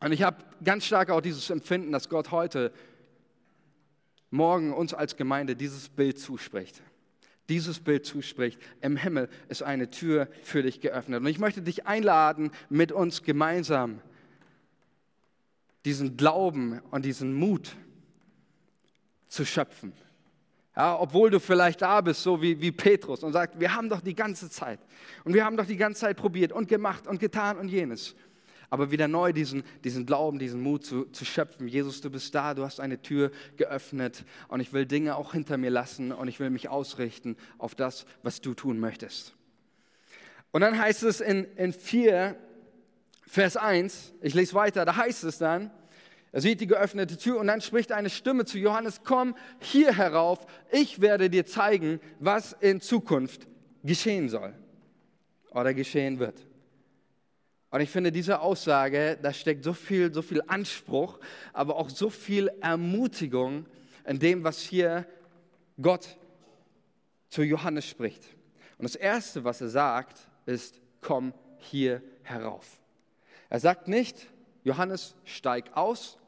[0.01, 2.73] Und ich habe ganz stark auch dieses Empfinden, dass Gott heute
[4.31, 6.83] morgen uns als Gemeinde dieses Bild zuspricht.
[7.49, 8.61] Dieses Bild zuspricht.
[8.81, 11.21] Im Himmel ist eine Tür für dich geöffnet.
[11.21, 14.01] Und ich möchte dich einladen, mit uns gemeinsam
[15.85, 17.77] diesen Glauben und diesen Mut
[19.29, 19.93] zu schöpfen.
[20.77, 24.03] Ja, obwohl du vielleicht da bist, so wie, wie Petrus, und sagst, wir haben doch
[24.03, 24.79] die ganze Zeit
[25.25, 28.15] und wir haben doch die ganze Zeit probiert und gemacht und getan und jenes.
[28.69, 31.69] Aber wieder neu diesen, diesen Glauben, diesen Mut zu, zu schöpfen.
[31.69, 35.57] Jesus, du bist da, du hast eine Tür geöffnet und ich will Dinge auch hinter
[35.57, 39.35] mir lassen und ich will mich ausrichten auf das, was du tun möchtest.
[40.51, 42.37] Und dann heißt es in, in 4,
[43.27, 45.71] Vers 1, ich lese weiter, da heißt es dann,
[46.37, 50.47] er sieht die geöffnete Tür und dann spricht eine Stimme zu Johannes, komm hier herauf,
[50.71, 53.49] ich werde dir zeigen, was in Zukunft
[53.83, 54.53] geschehen soll
[55.53, 56.47] oder geschehen wird.
[57.71, 61.21] Und ich finde diese Aussage, da steckt so viel, so viel Anspruch,
[61.55, 63.65] aber auch so viel Ermutigung
[64.05, 65.07] in dem, was hier
[65.81, 66.19] Gott
[67.31, 68.25] zu Johannes spricht.
[68.77, 72.79] Und das Erste, was er sagt, ist, komm hier herauf.
[73.49, 74.27] Er sagt nicht,
[74.65, 76.19] Johannes, steig aus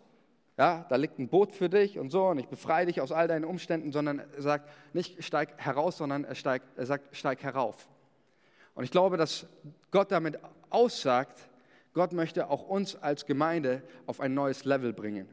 [0.58, 3.28] ja, da liegt ein Boot für dich und so und ich befreie dich aus all
[3.28, 7.88] deinen Umständen, sondern er sagt nicht steig heraus, sondern er, steig, er sagt steig herauf.
[8.74, 9.46] Und ich glaube, dass
[9.92, 10.38] Gott damit
[10.70, 11.48] aussagt,
[11.94, 15.28] Gott möchte auch uns als Gemeinde auf ein neues Level bringen.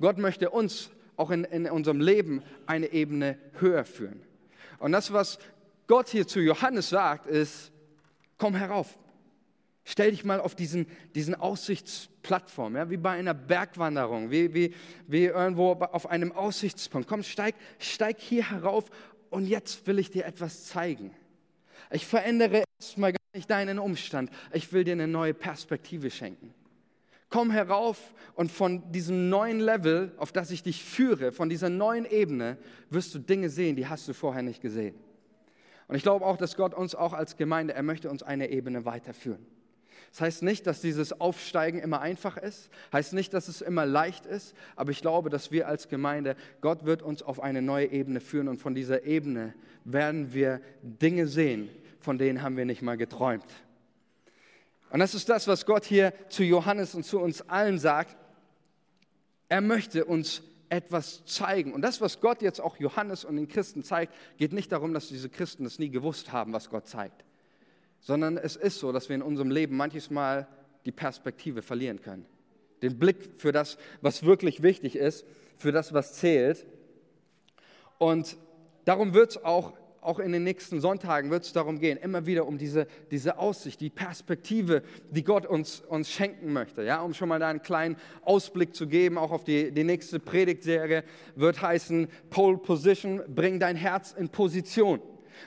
[0.00, 4.22] Gott möchte uns auch in, in unserem Leben eine Ebene höher führen.
[4.80, 5.38] Und das, was
[5.86, 7.70] Gott hier zu Johannes sagt, ist,
[8.38, 8.98] komm herauf.
[9.88, 14.74] Stell dich mal auf diesen, diesen Aussichtsplattform, ja, wie bei einer Bergwanderung, wie, wie,
[15.06, 17.08] wie irgendwo auf einem Aussichtspunkt.
[17.08, 18.86] Komm, steig, steig hier herauf
[19.30, 21.12] und jetzt will ich dir etwas zeigen.
[21.92, 24.30] Ich verändere erstmal gar nicht deinen Umstand.
[24.52, 26.52] Ich will dir eine neue Perspektive schenken.
[27.30, 32.06] Komm herauf und von diesem neuen Level, auf das ich dich führe, von dieser neuen
[32.06, 32.58] Ebene,
[32.90, 34.96] wirst du Dinge sehen, die hast du vorher nicht gesehen.
[35.86, 38.84] Und ich glaube auch, dass Gott uns auch als Gemeinde, er möchte uns eine Ebene
[38.84, 39.46] weiterführen.
[40.10, 44.26] Das heißt nicht, dass dieses Aufsteigen immer einfach ist, heißt nicht, dass es immer leicht
[44.26, 48.20] ist, aber ich glaube, dass wir als Gemeinde, Gott wird uns auf eine neue Ebene
[48.20, 51.68] führen und von dieser Ebene werden wir Dinge sehen,
[52.00, 53.44] von denen haben wir nicht mal geträumt.
[54.90, 58.16] Und das ist das, was Gott hier zu Johannes und zu uns allen sagt.
[59.48, 61.72] Er möchte uns etwas zeigen.
[61.72, 65.08] Und das, was Gott jetzt auch Johannes und den Christen zeigt, geht nicht darum, dass
[65.08, 67.25] diese Christen das nie gewusst haben, was Gott zeigt
[68.06, 70.46] sondern es ist so, dass wir in unserem Leben manches Mal
[70.84, 72.24] die Perspektive verlieren können.
[72.82, 76.66] den Blick für das, was wirklich wichtig ist, für das, was zählt.
[77.98, 78.36] Und
[78.84, 82.58] darum wird es auch, auch in den nächsten Sonntagen wird darum gehen, immer wieder um
[82.58, 86.84] diese, diese Aussicht, die Perspektive, die Gott uns, uns schenken möchte.
[86.84, 90.20] Ja, um schon mal da einen kleinen Ausblick zu geben, auch auf die, die nächste
[90.20, 91.02] Predigtserie
[91.34, 95.00] wird heißen Pole Position, bring dein Herz in Position.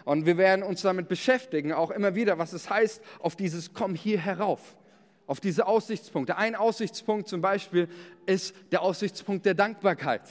[0.06, 3.96] Und wir werden uns damit beschäftigen, auch immer wieder, was es heißt, auf dieses Komm
[3.96, 4.76] hier herauf,
[5.28, 6.38] auf diese Aussichtspunkte.
[6.38, 7.88] Ein Aussichtspunkt zum Beispiel
[8.26, 10.22] ist der Aussichtspunkt der Dankbarkeit.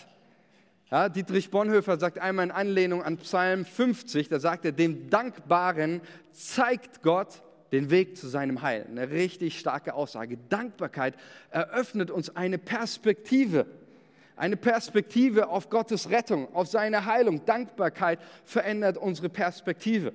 [0.91, 6.01] Ja, Dietrich Bonhoeffer sagt einmal in Anlehnung an Psalm 50, da sagt er, dem Dankbaren
[6.33, 7.43] zeigt Gott
[7.73, 8.87] den Weg zu seinem Heil.
[8.89, 10.39] Eine richtig starke Aussage.
[10.49, 11.15] Dankbarkeit
[11.51, 13.67] eröffnet uns eine Perspektive
[14.39, 17.45] eine Perspektive auf Gottes Rettung, auf seine Heilung.
[17.45, 20.13] Dankbarkeit verändert unsere Perspektive.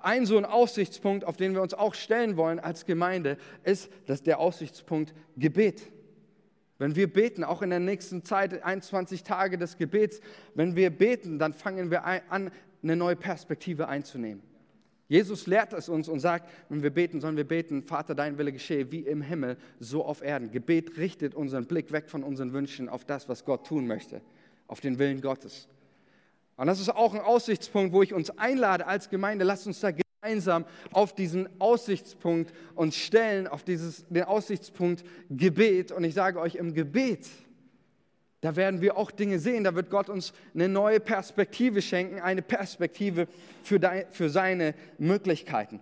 [0.00, 4.22] Ein so ein Aussichtspunkt, auf den wir uns auch stellen wollen als Gemeinde, ist dass
[4.22, 5.82] der Aussichtspunkt Gebet.
[6.78, 10.22] Wenn wir beten, auch in der nächsten Zeit, 21 Tage des Gebets,
[10.54, 12.50] wenn wir beten, dann fangen wir an,
[12.82, 14.42] eine neue Perspektive einzunehmen.
[15.10, 18.52] Jesus lehrt es uns und sagt, wenn wir beten, sollen wir beten, Vater, dein Wille
[18.52, 20.52] geschehe wie im Himmel, so auf Erden.
[20.52, 24.20] Gebet richtet unseren Blick weg von unseren Wünschen auf das, was Gott tun möchte,
[24.68, 25.66] auf den Willen Gottes.
[26.56, 29.90] Und das ist auch ein Aussichtspunkt, wo ich uns einlade als Gemeinde, lasst uns da
[29.90, 35.90] gemeinsam auf diesen Aussichtspunkt uns stellen, auf dieses, den Aussichtspunkt Gebet.
[35.90, 37.26] Und ich sage euch, im Gebet,
[38.40, 42.42] da werden wir auch Dinge sehen, da wird Gott uns eine neue Perspektive schenken, eine
[42.42, 43.28] Perspektive
[43.62, 45.80] für, dein, für seine Möglichkeiten.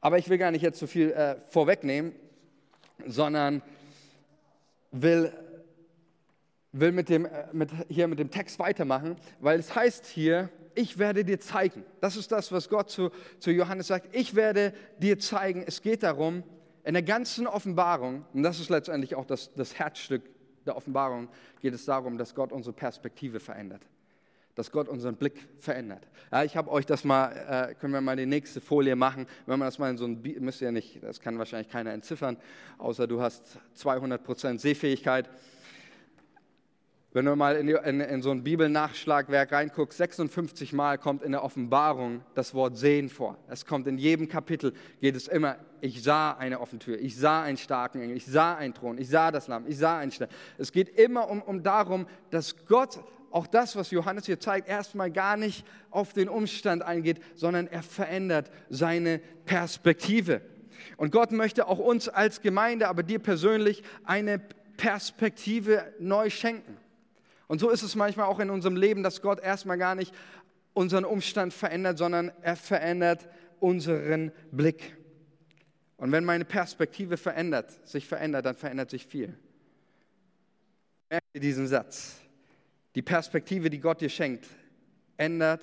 [0.00, 2.14] Aber ich will gar nicht jetzt zu so viel äh, vorwegnehmen,
[3.06, 3.60] sondern
[4.92, 5.32] will,
[6.70, 10.98] will mit dem, äh, mit, hier mit dem Text weitermachen, weil es heißt hier, ich
[10.98, 11.84] werde dir zeigen.
[12.00, 13.10] Das ist das, was Gott zu,
[13.40, 14.14] zu Johannes sagt.
[14.14, 15.64] Ich werde dir zeigen.
[15.66, 16.44] Es geht darum,
[16.84, 20.22] in der ganzen Offenbarung, und das ist letztendlich auch das, das Herzstück
[20.66, 21.28] der Offenbarung
[21.60, 23.82] geht es darum, dass Gott unsere Perspektive verändert.
[24.54, 26.06] Dass Gott unseren Blick verändert.
[26.32, 27.30] Ja, ich habe euch das mal,
[27.70, 29.26] äh, können wir mal die nächste Folie machen.
[29.44, 32.38] Wenn man das mal in so ein, müsst ihr nicht, das kann wahrscheinlich keiner entziffern,
[32.78, 35.28] außer du hast 200% Sehfähigkeit.
[37.16, 41.42] Wenn du mal in, in, in, so ein Bibelnachschlagwerk reinguckst, 56 Mal kommt in der
[41.42, 43.38] Offenbarung das Wort sehen vor.
[43.48, 47.42] Es kommt in jedem Kapitel, geht es immer, ich sah eine offene Tür, ich sah
[47.42, 50.28] einen starken Engel, ich sah einen Thron, ich sah das Lamm, ich sah einen Stern.
[50.58, 55.10] Es geht immer um, um darum, dass Gott auch das, was Johannes hier zeigt, erstmal
[55.10, 60.42] gar nicht auf den Umstand eingeht, sondern er verändert seine Perspektive.
[60.98, 64.38] Und Gott möchte auch uns als Gemeinde, aber dir persönlich, eine
[64.76, 66.76] Perspektive neu schenken.
[67.48, 70.12] Und so ist es manchmal auch in unserem Leben, dass Gott erstmal gar nicht
[70.74, 73.28] unseren Umstand verändert, sondern er verändert
[73.60, 74.96] unseren Blick.
[75.96, 79.38] Und wenn meine Perspektive verändert, sich verändert, dann verändert sich viel.
[81.08, 82.20] Merkt ihr diesen Satz?
[82.94, 84.46] Die Perspektive, die Gott dir schenkt,
[85.16, 85.62] ändert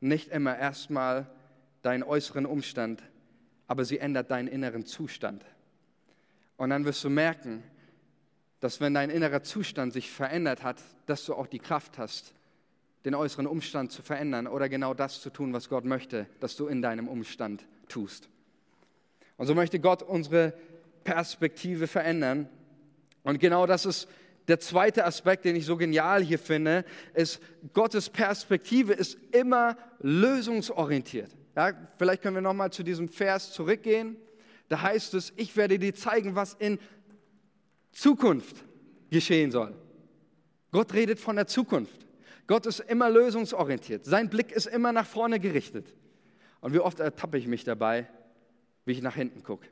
[0.00, 1.26] nicht immer erstmal
[1.82, 3.02] deinen äußeren Umstand,
[3.66, 5.44] aber sie ändert deinen inneren Zustand.
[6.56, 7.62] Und dann wirst du merken,
[8.60, 12.34] dass wenn dein innerer Zustand sich verändert hat, dass du auch die Kraft hast,
[13.04, 16.66] den äußeren Umstand zu verändern oder genau das zu tun, was Gott möchte, dass du
[16.66, 18.28] in deinem Umstand tust.
[19.36, 20.52] Und so möchte Gott unsere
[21.04, 22.48] Perspektive verändern.
[23.22, 24.08] Und genau das ist
[24.48, 27.40] der zweite Aspekt, den ich so genial hier finde, ist,
[27.72, 31.30] Gottes Perspektive ist immer lösungsorientiert.
[31.54, 34.16] Ja, vielleicht können wir nochmal zu diesem Vers zurückgehen.
[34.68, 36.78] Da heißt es, ich werde dir zeigen, was in
[37.92, 38.64] Zukunft
[39.10, 39.74] geschehen soll.
[40.70, 42.06] Gott redet von der Zukunft.
[42.46, 44.04] Gott ist immer lösungsorientiert.
[44.04, 45.94] Sein Blick ist immer nach vorne gerichtet.
[46.60, 48.08] Und wie oft ertappe ich mich dabei,
[48.84, 49.68] wie ich nach hinten gucke.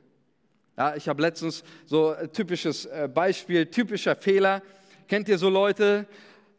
[0.77, 4.61] Ja, ich habe letztens so ein typisches äh, Beispiel, typischer Fehler.
[5.07, 6.07] Kennt ihr so Leute,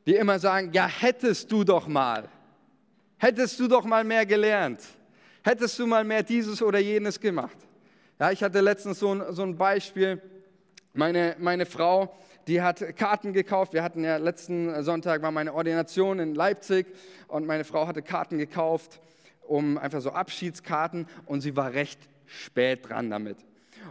[0.06, 2.28] die immer sagen, ja, hättest du doch mal,
[3.18, 4.82] hättest du doch mal mehr gelernt,
[5.44, 7.56] hättest du mal mehr dieses oder jenes gemacht.
[8.18, 10.20] Ja, ich hatte letztens so ein, so ein Beispiel,
[10.98, 12.12] meine, meine Frau,
[12.48, 13.72] die hat Karten gekauft.
[13.72, 16.88] Wir hatten ja letzten Sonntag war meine Ordination in Leipzig
[17.28, 19.00] und meine Frau hatte Karten gekauft,
[19.42, 23.38] um einfach so Abschiedskarten und sie war recht spät dran damit.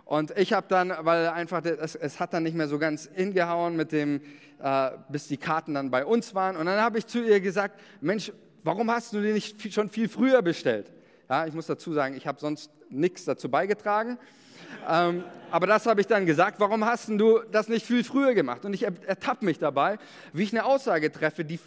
[0.04, 3.78] Und ich habe dann, weil einfach es, es, hat dann nicht mehr so ganz hingehauen
[3.78, 4.22] mit dem,
[4.62, 6.58] äh, bis die Karten dann bei uns waren.
[6.58, 8.34] Und dann habe ich zu ihr gesagt, Mensch,
[8.66, 10.92] warum hast du die nicht schon viel früher bestellt?
[11.30, 14.20] Ja, ich muss dazu sagen, ich habe sonst nichts dazu beigetragen.
[14.88, 18.66] Ähm, aber das habe ich dann gesagt, warum hast du das nicht viel früher gemacht?
[18.66, 19.98] Und ich ertappe mich dabei,
[20.34, 21.60] wie ich eine Aussage treffe, die,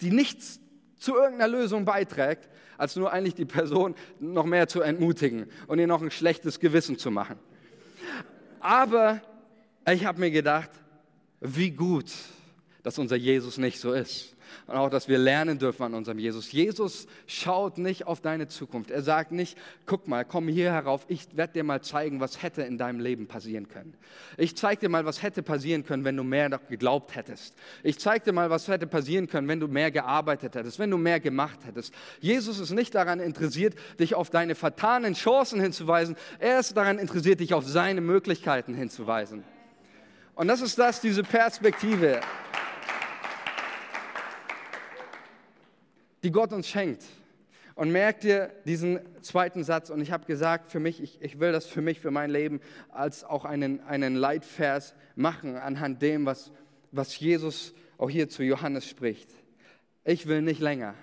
[0.00, 0.60] die nichts
[0.98, 5.86] zu irgendeiner Lösung beiträgt, als nur eigentlich die Person noch mehr zu entmutigen und ihr
[5.86, 7.38] noch ein schlechtes Gewissen zu machen.
[8.60, 9.20] Aber
[9.90, 10.70] Ich habe mir gedacht,
[11.40, 12.12] wie gut,
[12.82, 14.36] dass unser Jesus nicht so ist
[14.66, 16.52] und auch, dass wir lernen dürfen an unserem Jesus.
[16.52, 18.90] Jesus schaut nicht auf deine Zukunft.
[18.90, 19.56] Er sagt nicht,
[19.86, 23.26] guck mal, komm hier herauf, ich werde dir mal zeigen, was hätte in deinem Leben
[23.26, 23.94] passieren können.
[24.36, 27.54] Ich zeige dir mal, was hätte passieren können, wenn du mehr geglaubt hättest.
[27.82, 30.98] Ich zeige dir mal, was hätte passieren können, wenn du mehr gearbeitet hättest, wenn du
[30.98, 31.94] mehr gemacht hättest.
[32.20, 36.16] Jesus ist nicht daran interessiert, dich auf deine vertanen Chancen hinzuweisen.
[36.38, 39.44] Er ist daran interessiert, dich auf seine Möglichkeiten hinzuweisen.
[40.34, 42.20] Und das ist das, diese Perspektive.
[46.22, 47.04] Die Gott uns schenkt.
[47.74, 51.52] Und merkt dir diesen zweiten Satz, und ich habe gesagt, für mich, ich, ich will
[51.52, 56.50] das für mich, für mein Leben, als auch einen, einen Leitvers machen, anhand dem, was,
[56.90, 59.30] was Jesus auch hier zu Johannes spricht.
[60.04, 60.94] Ich will nicht länger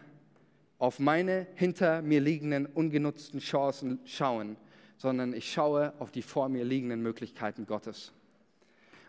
[0.77, 4.57] auf meine hinter mir liegenden ungenutzten Chancen schauen,
[4.97, 8.13] sondern ich schaue auf die vor mir liegenden Möglichkeiten Gottes.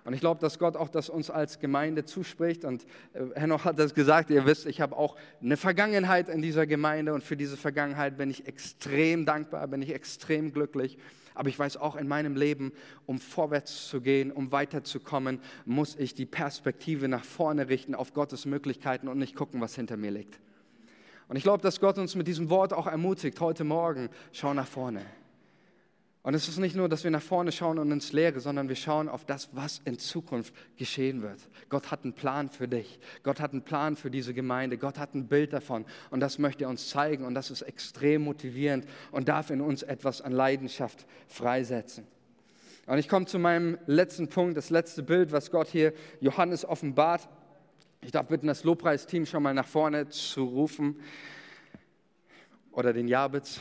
[0.06, 2.64] Und ich glaube, dass Gott auch das uns als Gemeinde zuspricht.
[2.64, 6.64] Und äh, Henoch hat das gesagt, ihr wisst, ich habe auch eine Vergangenheit in dieser
[6.64, 10.96] Gemeinde und für diese Vergangenheit bin ich extrem dankbar, bin ich extrem glücklich.
[11.34, 12.72] Aber ich weiß auch in meinem Leben,
[13.04, 18.46] um vorwärts zu gehen, um weiterzukommen, muss ich die Perspektive nach vorne richten auf Gottes
[18.46, 20.38] Möglichkeiten und nicht gucken, was hinter mir liegt.
[21.28, 24.68] Und ich glaube, dass Gott uns mit diesem Wort auch ermutigt, heute Morgen, schau nach
[24.68, 25.04] vorne.
[26.26, 28.74] Und es ist nicht nur, dass wir nach vorne schauen und ins Leere, sondern wir
[28.74, 31.38] schauen auf das, was in Zukunft geschehen wird.
[31.68, 32.98] Gott hat einen Plan für dich.
[33.22, 34.76] Gott hat einen Plan für diese Gemeinde.
[34.76, 35.84] Gott hat ein Bild davon.
[36.10, 37.24] Und das möchte er uns zeigen.
[37.24, 42.08] Und das ist extrem motivierend und darf in uns etwas an Leidenschaft freisetzen.
[42.86, 47.28] Und ich komme zu meinem letzten Punkt, das letzte Bild, was Gott hier Johannes offenbart.
[48.00, 50.96] Ich darf bitten, das Lobpreisteam schon mal nach vorne zu rufen.
[52.72, 53.60] Oder den Jabitz.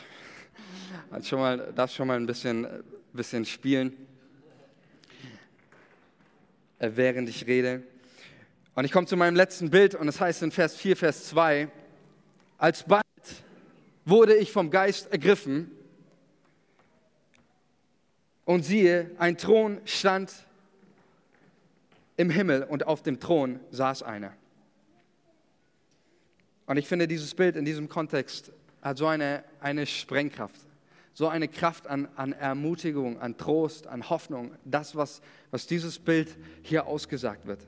[1.10, 2.66] Also schon mal, darf schon mal ein bisschen,
[3.12, 3.96] bisschen spielen,
[6.78, 7.82] äh, während ich rede.
[8.74, 11.68] Und ich komme zu meinem letzten Bild und es heißt in Vers 4, Vers 2,
[12.58, 13.04] alsbald
[14.04, 15.70] wurde ich vom Geist ergriffen
[18.44, 20.32] und siehe, ein Thron stand
[22.16, 24.32] im Himmel und auf dem Thron saß einer.
[26.66, 28.52] Und ich finde, dieses Bild in diesem Kontext
[28.86, 30.66] hat so eine, eine Sprengkraft
[31.16, 36.36] so eine Kraft an, an Ermutigung, an Trost, an Hoffnung, das, was, was dieses Bild
[36.62, 37.66] hier ausgesagt wird.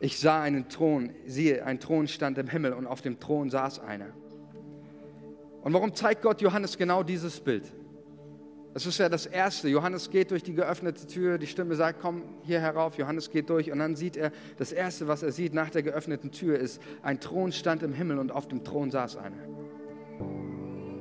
[0.00, 3.78] Ich sah einen Thron, siehe, ein Thron stand im Himmel und auf dem Thron saß
[3.78, 4.08] einer.
[5.62, 7.72] Und warum zeigt Gott Johannes genau dieses Bild?
[8.78, 9.68] Das ist ja das Erste.
[9.68, 12.96] Johannes geht durch die geöffnete Tür, die Stimme sagt, komm hier herauf.
[12.96, 16.30] Johannes geht durch und dann sieht er, das Erste, was er sieht nach der geöffneten
[16.30, 19.34] Tür ist, ein Thron stand im Himmel und auf dem Thron saß einer.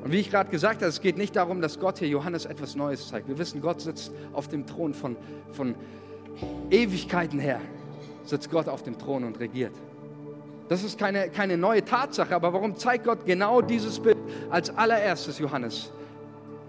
[0.04, 2.76] Und wie ich gerade gesagt habe, es geht nicht darum, dass Gott hier Johannes etwas
[2.76, 3.28] Neues zeigt.
[3.28, 5.16] Wir wissen, Gott sitzt auf dem Thron von,
[5.52, 5.76] von
[6.72, 7.62] Ewigkeiten her,
[8.26, 9.74] sitzt Gott auf dem Thron und regiert.
[10.68, 14.18] Das ist keine, keine neue Tatsache, aber warum zeigt Gott genau dieses Bild
[14.50, 15.92] als allererstes Johannes?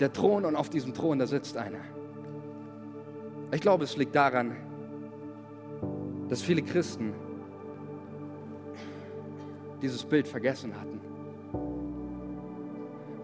[0.00, 1.80] Der Thron und auf diesem Thron, da sitzt einer.
[3.52, 4.56] Ich glaube, es liegt daran,
[6.28, 7.14] dass viele Christen
[9.80, 11.00] dieses Bild vergessen hatten.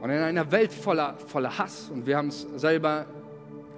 [0.00, 3.06] Und in einer Welt voller, voller Hass, und wir haben es selber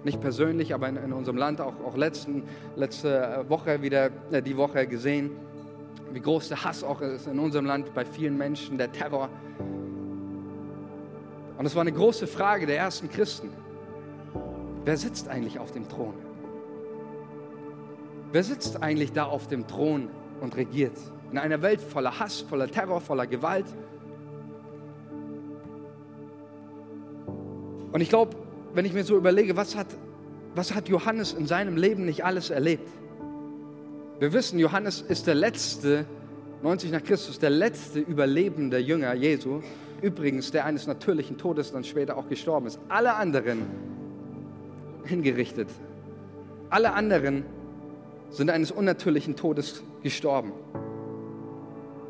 [0.04, 2.44] nicht persönlich, aber in, in unserem Land auch, auch letzten,
[2.76, 5.30] letzte Woche wieder, äh, die Woche gesehen,
[6.12, 9.28] wie groß der Hass auch ist in unserem Land bei vielen Menschen, der Terror.
[11.58, 13.50] Und es war eine große Frage der ersten Christen.
[14.84, 16.14] Wer sitzt eigentlich auf dem Thron?
[18.32, 20.08] Wer sitzt eigentlich da auf dem Thron
[20.40, 20.96] und regiert?
[21.32, 23.66] In einer Welt voller Hass, voller Terror, voller Gewalt.
[27.92, 28.36] Und ich glaube,
[28.74, 29.86] wenn ich mir so überlege, was hat,
[30.54, 32.88] was hat Johannes in seinem Leben nicht alles erlebt?
[34.18, 36.04] Wir wissen, Johannes ist der letzte,
[36.62, 39.62] 90 nach Christus, der letzte überlebende Jünger Jesu.
[40.02, 42.78] Übrigens, der eines natürlichen Todes dann später auch gestorben ist.
[42.88, 43.62] Alle anderen
[45.04, 45.68] hingerichtet.
[46.70, 47.44] Alle anderen
[48.30, 50.52] sind eines unnatürlichen Todes gestorben.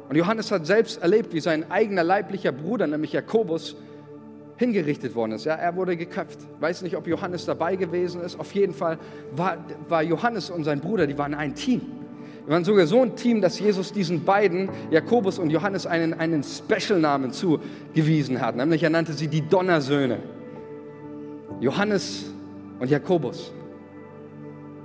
[0.09, 3.77] Und Johannes hat selbst erlebt, wie sein eigener leiblicher Bruder, nämlich Jakobus,
[4.57, 5.45] hingerichtet worden ist.
[5.45, 6.39] Ja, er wurde geköpft.
[6.61, 8.41] Weiß nicht, ob Johannes dabei gewesen ist.
[8.41, 8.99] Auf jeden Fall
[9.33, 9.59] war,
[9.89, 11.83] war Johannes und sein Bruder, die waren ein Team.
[12.47, 16.45] Die waren sogar so ein Team, dass Jesus diesen beiden, Jakobus und Johannes, einen, einen
[16.45, 18.55] Special-Namen zugewiesen hat.
[18.55, 20.19] Nämlich er nannte sie die Donnersöhne.
[21.61, 22.27] Johannes
[22.79, 23.53] und Jakobus.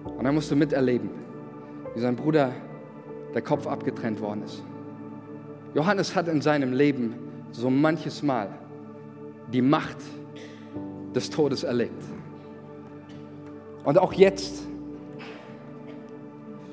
[0.03, 1.11] Und er musste miterleben,
[1.93, 2.51] wie sein Bruder
[3.35, 4.63] der Kopf abgetrennt worden ist.
[5.75, 7.13] Johannes hat in seinem Leben
[7.51, 8.49] so manches Mal
[9.53, 9.97] die Macht
[11.13, 12.03] des Todes erlebt.
[13.83, 14.63] Und auch jetzt,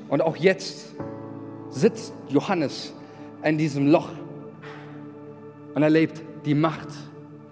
[0.09, 0.95] und auch jetzt
[1.71, 2.93] sitzt Johannes
[3.43, 4.11] in diesem Loch
[5.75, 6.89] und erlebt die Macht,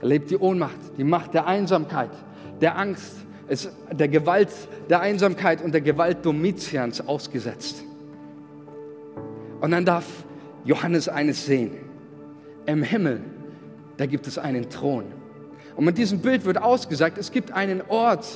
[0.00, 2.10] erlebt die Ohnmacht, die Macht der Einsamkeit,
[2.60, 3.16] der Angst,
[3.48, 4.48] ist der Gewalt
[4.88, 7.84] der Einsamkeit und der Gewalt Domitians ausgesetzt.
[9.60, 10.06] Und dann darf
[10.64, 11.72] Johannes eines sehen.
[12.66, 13.20] Im Himmel,
[13.96, 15.04] da gibt es einen Thron.
[15.76, 18.26] Und mit diesem Bild wird ausgesagt, es gibt einen Ort,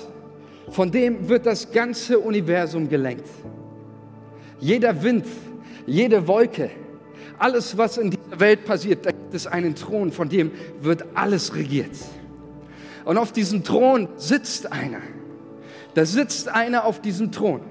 [0.71, 3.27] von dem wird das ganze Universum gelenkt.
[4.61, 5.27] Jeder Wind,
[5.87, 6.71] jede Wolke,
[7.39, 11.55] alles, was in dieser Welt passiert, da gibt es einen Thron, von dem wird alles
[11.55, 11.97] regiert.
[13.05, 15.01] Und auf diesem Thron sitzt einer.
[15.95, 17.63] Da sitzt einer auf diesem Thron.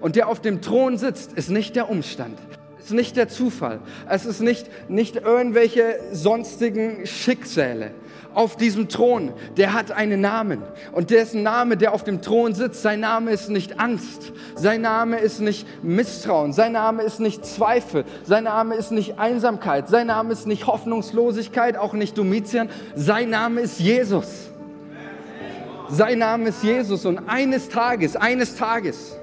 [0.00, 2.38] Und der auf dem Thron sitzt, ist nicht der Umstand,
[2.78, 7.92] ist nicht der Zufall, es ist nicht, nicht irgendwelche sonstigen Schicksale.
[8.36, 10.62] Auf diesem Thron, der hat einen Namen.
[10.92, 15.16] Und dessen Name, der auf dem Thron sitzt, sein Name ist nicht Angst, sein Name
[15.16, 20.34] ist nicht Misstrauen, sein Name ist nicht Zweifel, sein Name ist nicht Einsamkeit, sein Name
[20.34, 24.50] ist nicht Hoffnungslosigkeit, auch nicht Domitian, sein Name ist Jesus.
[25.88, 27.06] Sein Name ist Jesus.
[27.06, 29.16] Und eines Tages, eines Tages,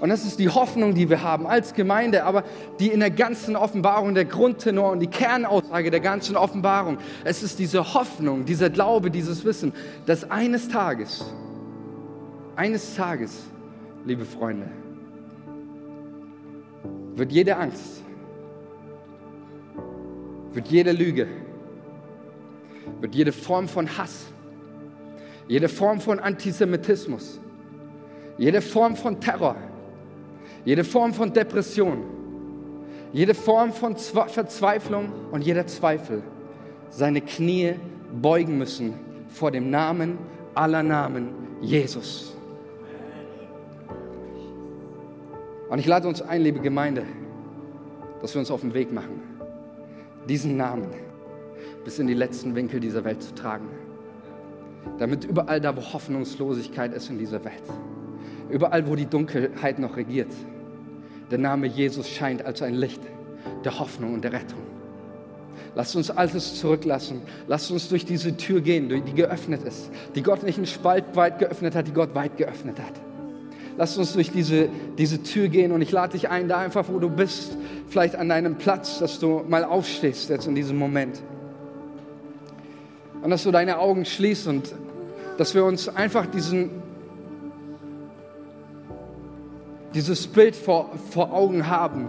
[0.00, 2.44] und das ist die Hoffnung, die wir haben als Gemeinde, aber
[2.78, 7.58] die in der ganzen Offenbarung, der Grundtenor und die Kernaussage der ganzen Offenbarung, es ist
[7.58, 9.74] diese Hoffnung, dieser Glaube, dieses Wissen,
[10.06, 11.22] dass eines Tages,
[12.56, 13.42] eines Tages,
[14.06, 14.68] liebe Freunde,
[17.14, 18.02] wird jede Angst,
[20.54, 21.26] wird jede Lüge,
[23.02, 24.28] wird jede Form von Hass,
[25.46, 27.38] jede Form von Antisemitismus,
[28.38, 29.56] jede Form von Terror,
[30.64, 32.02] jede Form von Depression,
[33.12, 36.22] jede Form von Verzweiflung und jeder Zweifel
[36.90, 37.74] seine Knie
[38.20, 38.94] beugen müssen
[39.28, 40.18] vor dem Namen
[40.54, 41.28] aller Namen
[41.60, 42.36] Jesus.
[45.68, 47.04] Und ich lade uns ein, liebe Gemeinde,
[48.20, 49.22] dass wir uns auf den Weg machen,
[50.28, 50.88] diesen Namen
[51.84, 53.68] bis in die letzten Winkel dieser Welt zu tragen
[54.98, 57.62] damit überall da, wo Hoffnungslosigkeit ist in dieser Welt,
[58.50, 60.32] überall, wo die Dunkelheit noch regiert,
[61.30, 63.00] der Name Jesus scheint als ein Licht
[63.64, 64.58] der Hoffnung und der Rettung.
[65.74, 67.22] Lasst uns alles zurücklassen.
[67.46, 71.38] Lasst uns durch diese Tür gehen, die geöffnet ist, die Gott nicht einen Spalt weit
[71.38, 72.92] geöffnet hat, die Gott weit geöffnet hat.
[73.76, 76.98] Lasst uns durch diese, diese Tür gehen und ich lade dich ein, da einfach, wo
[76.98, 77.56] du bist,
[77.88, 81.22] vielleicht an deinem Platz, dass du mal aufstehst jetzt in diesem Moment.
[83.22, 84.74] Und dass du deine Augen schließt und
[85.38, 86.70] dass wir uns einfach diesen,
[89.94, 92.08] dieses Bild vor, vor Augen haben.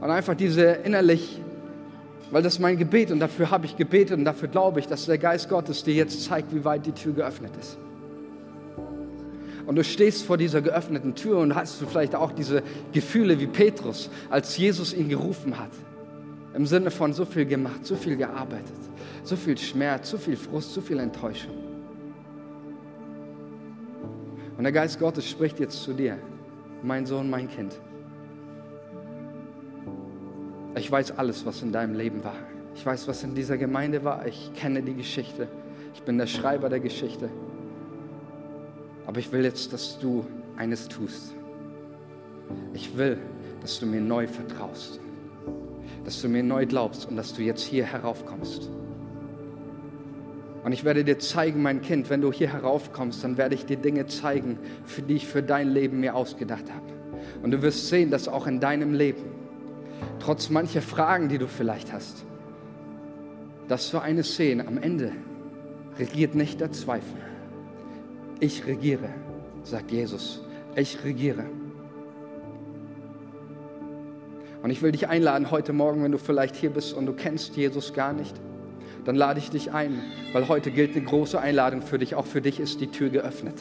[0.00, 1.40] Und einfach diese innerlich,
[2.30, 5.06] weil das ist mein Gebet und dafür habe ich gebetet und dafür glaube ich, dass
[5.06, 7.78] der Geist Gottes dir jetzt zeigt, wie weit die Tür geöffnet ist.
[9.66, 13.46] Und du stehst vor dieser geöffneten Tür und hast du vielleicht auch diese Gefühle wie
[13.46, 15.70] Petrus, als Jesus ihn gerufen hat.
[16.54, 18.78] Im Sinne von so viel gemacht, so viel gearbeitet
[19.28, 21.52] so viel Schmerz, so viel Frust, so viel Enttäuschung.
[24.56, 26.18] Und der Geist Gottes spricht jetzt zu dir,
[26.82, 27.78] mein Sohn, mein Kind.
[30.76, 32.36] Ich weiß alles, was in deinem Leben war.
[32.74, 34.26] Ich weiß, was in dieser Gemeinde war.
[34.26, 35.48] Ich kenne die Geschichte.
[35.94, 37.28] Ich bin der Schreiber der Geschichte.
[39.06, 40.24] Aber ich will jetzt, dass du
[40.56, 41.34] eines tust.
[42.74, 43.18] Ich will,
[43.60, 45.00] dass du mir neu vertraust.
[46.04, 48.70] Dass du mir neu glaubst und dass du jetzt hier heraufkommst.
[50.64, 53.76] Und ich werde dir zeigen, mein Kind, wenn du hier heraufkommst, dann werde ich dir
[53.76, 56.86] Dinge zeigen, für die ich für dein Leben mir ausgedacht habe.
[57.42, 59.22] Und du wirst sehen, dass auch in deinem Leben,
[60.18, 62.24] trotz mancher Fragen, die du vielleicht hast,
[63.68, 65.12] dass du eines sehen, am Ende
[65.98, 67.18] regiert nicht der Zweifel.
[68.40, 69.08] Ich regiere,
[69.62, 70.42] sagt Jesus.
[70.74, 71.44] Ich regiere.
[74.62, 77.56] Und ich will dich einladen heute Morgen, wenn du vielleicht hier bist und du kennst
[77.56, 78.34] Jesus gar nicht
[79.08, 80.02] dann lade ich dich ein,
[80.34, 82.14] weil heute gilt eine große Einladung für dich.
[82.14, 83.54] Auch für dich ist die Tür geöffnet.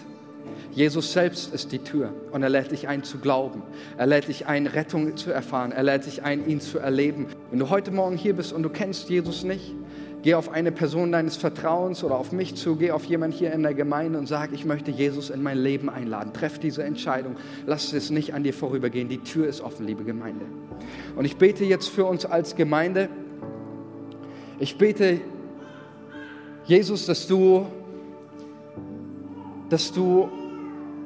[0.74, 3.64] Jesus selbst ist die Tür und er lädt dich ein zu glauben.
[3.98, 5.72] Er lädt dich ein, Rettung zu erfahren.
[5.72, 7.28] Er lädt dich ein, ihn zu erleben.
[7.50, 9.74] Wenn du heute Morgen hier bist und du kennst Jesus nicht,
[10.22, 13.64] geh auf eine Person deines Vertrauens oder auf mich zu, geh auf jemanden hier in
[13.64, 16.34] der Gemeinde und sag, ich möchte Jesus in mein Leben einladen.
[16.34, 17.38] Treff diese Entscheidung.
[17.66, 19.08] Lass es nicht an dir vorübergehen.
[19.08, 20.44] Die Tür ist offen, liebe Gemeinde.
[21.16, 23.08] Und ich bete jetzt für uns als Gemeinde.
[24.60, 25.22] Ich bete
[26.68, 27.66] Jesus, dass du,
[29.70, 30.30] dass du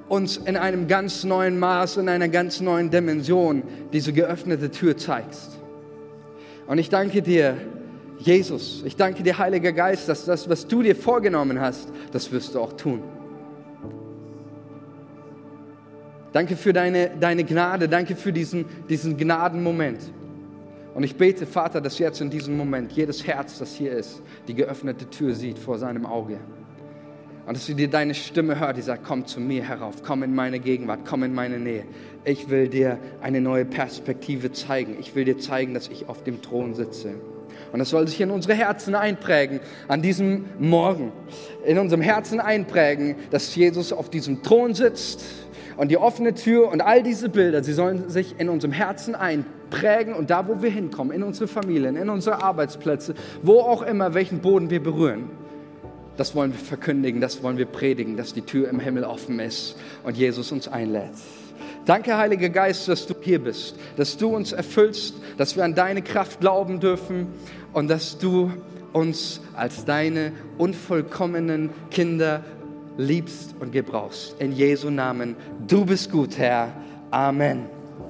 [0.10, 3.62] uns in einem ganz neuen Maß, in einer ganz neuen Dimension
[3.94, 5.60] diese geöffnete Tür zeigst.
[6.66, 7.58] Und ich danke dir,
[8.18, 12.56] Jesus, ich danke dir, Heiliger Geist, dass das, was du dir vorgenommen hast, das wirst
[12.56, 13.04] du auch tun.
[16.34, 17.88] Danke für deine, deine Gnade.
[17.88, 20.00] Danke für diesen, diesen Gnadenmoment.
[20.94, 24.54] Und ich bete, Vater, dass jetzt in diesem Moment jedes Herz, das hier ist, die
[24.54, 26.38] geöffnete Tür sieht vor seinem Auge.
[27.48, 30.36] Und dass du dir deine Stimme hört, die sagt, komm zu mir herauf, komm in
[30.36, 31.86] meine Gegenwart, komm in meine Nähe.
[32.24, 34.98] Ich will dir eine neue Perspektive zeigen.
[35.00, 37.16] Ich will dir zeigen, dass ich auf dem Thron sitze.
[37.72, 41.12] Und das soll sich in unsere Herzen einprägen, an diesem Morgen.
[41.66, 45.24] In unserem Herzen einprägen, dass Jesus auf diesem Thron sitzt
[45.78, 50.14] und die offene Tür und all diese Bilder, sie sollen sich in unserem Herzen einprägen
[50.14, 54.40] und da, wo wir hinkommen, in unsere Familien, in unsere Arbeitsplätze, wo auch immer, welchen
[54.40, 55.30] Boden wir berühren.
[56.18, 59.78] Das wollen wir verkündigen, das wollen wir predigen, dass die Tür im Himmel offen ist
[60.04, 61.14] und Jesus uns einlädt.
[61.86, 66.04] Danke, Heiliger Geist, dass du hier bist, dass du uns erfüllst, dass wir an deine
[66.04, 67.28] Kraft glauben dürfen
[67.74, 68.52] und dass du
[68.94, 72.44] uns als deine unvollkommenen Kinder
[72.98, 74.36] liebst und gebrauchst.
[74.40, 75.36] In Jesu Namen.
[75.68, 76.72] Du bist gut, Herr.
[77.10, 77.81] Amen.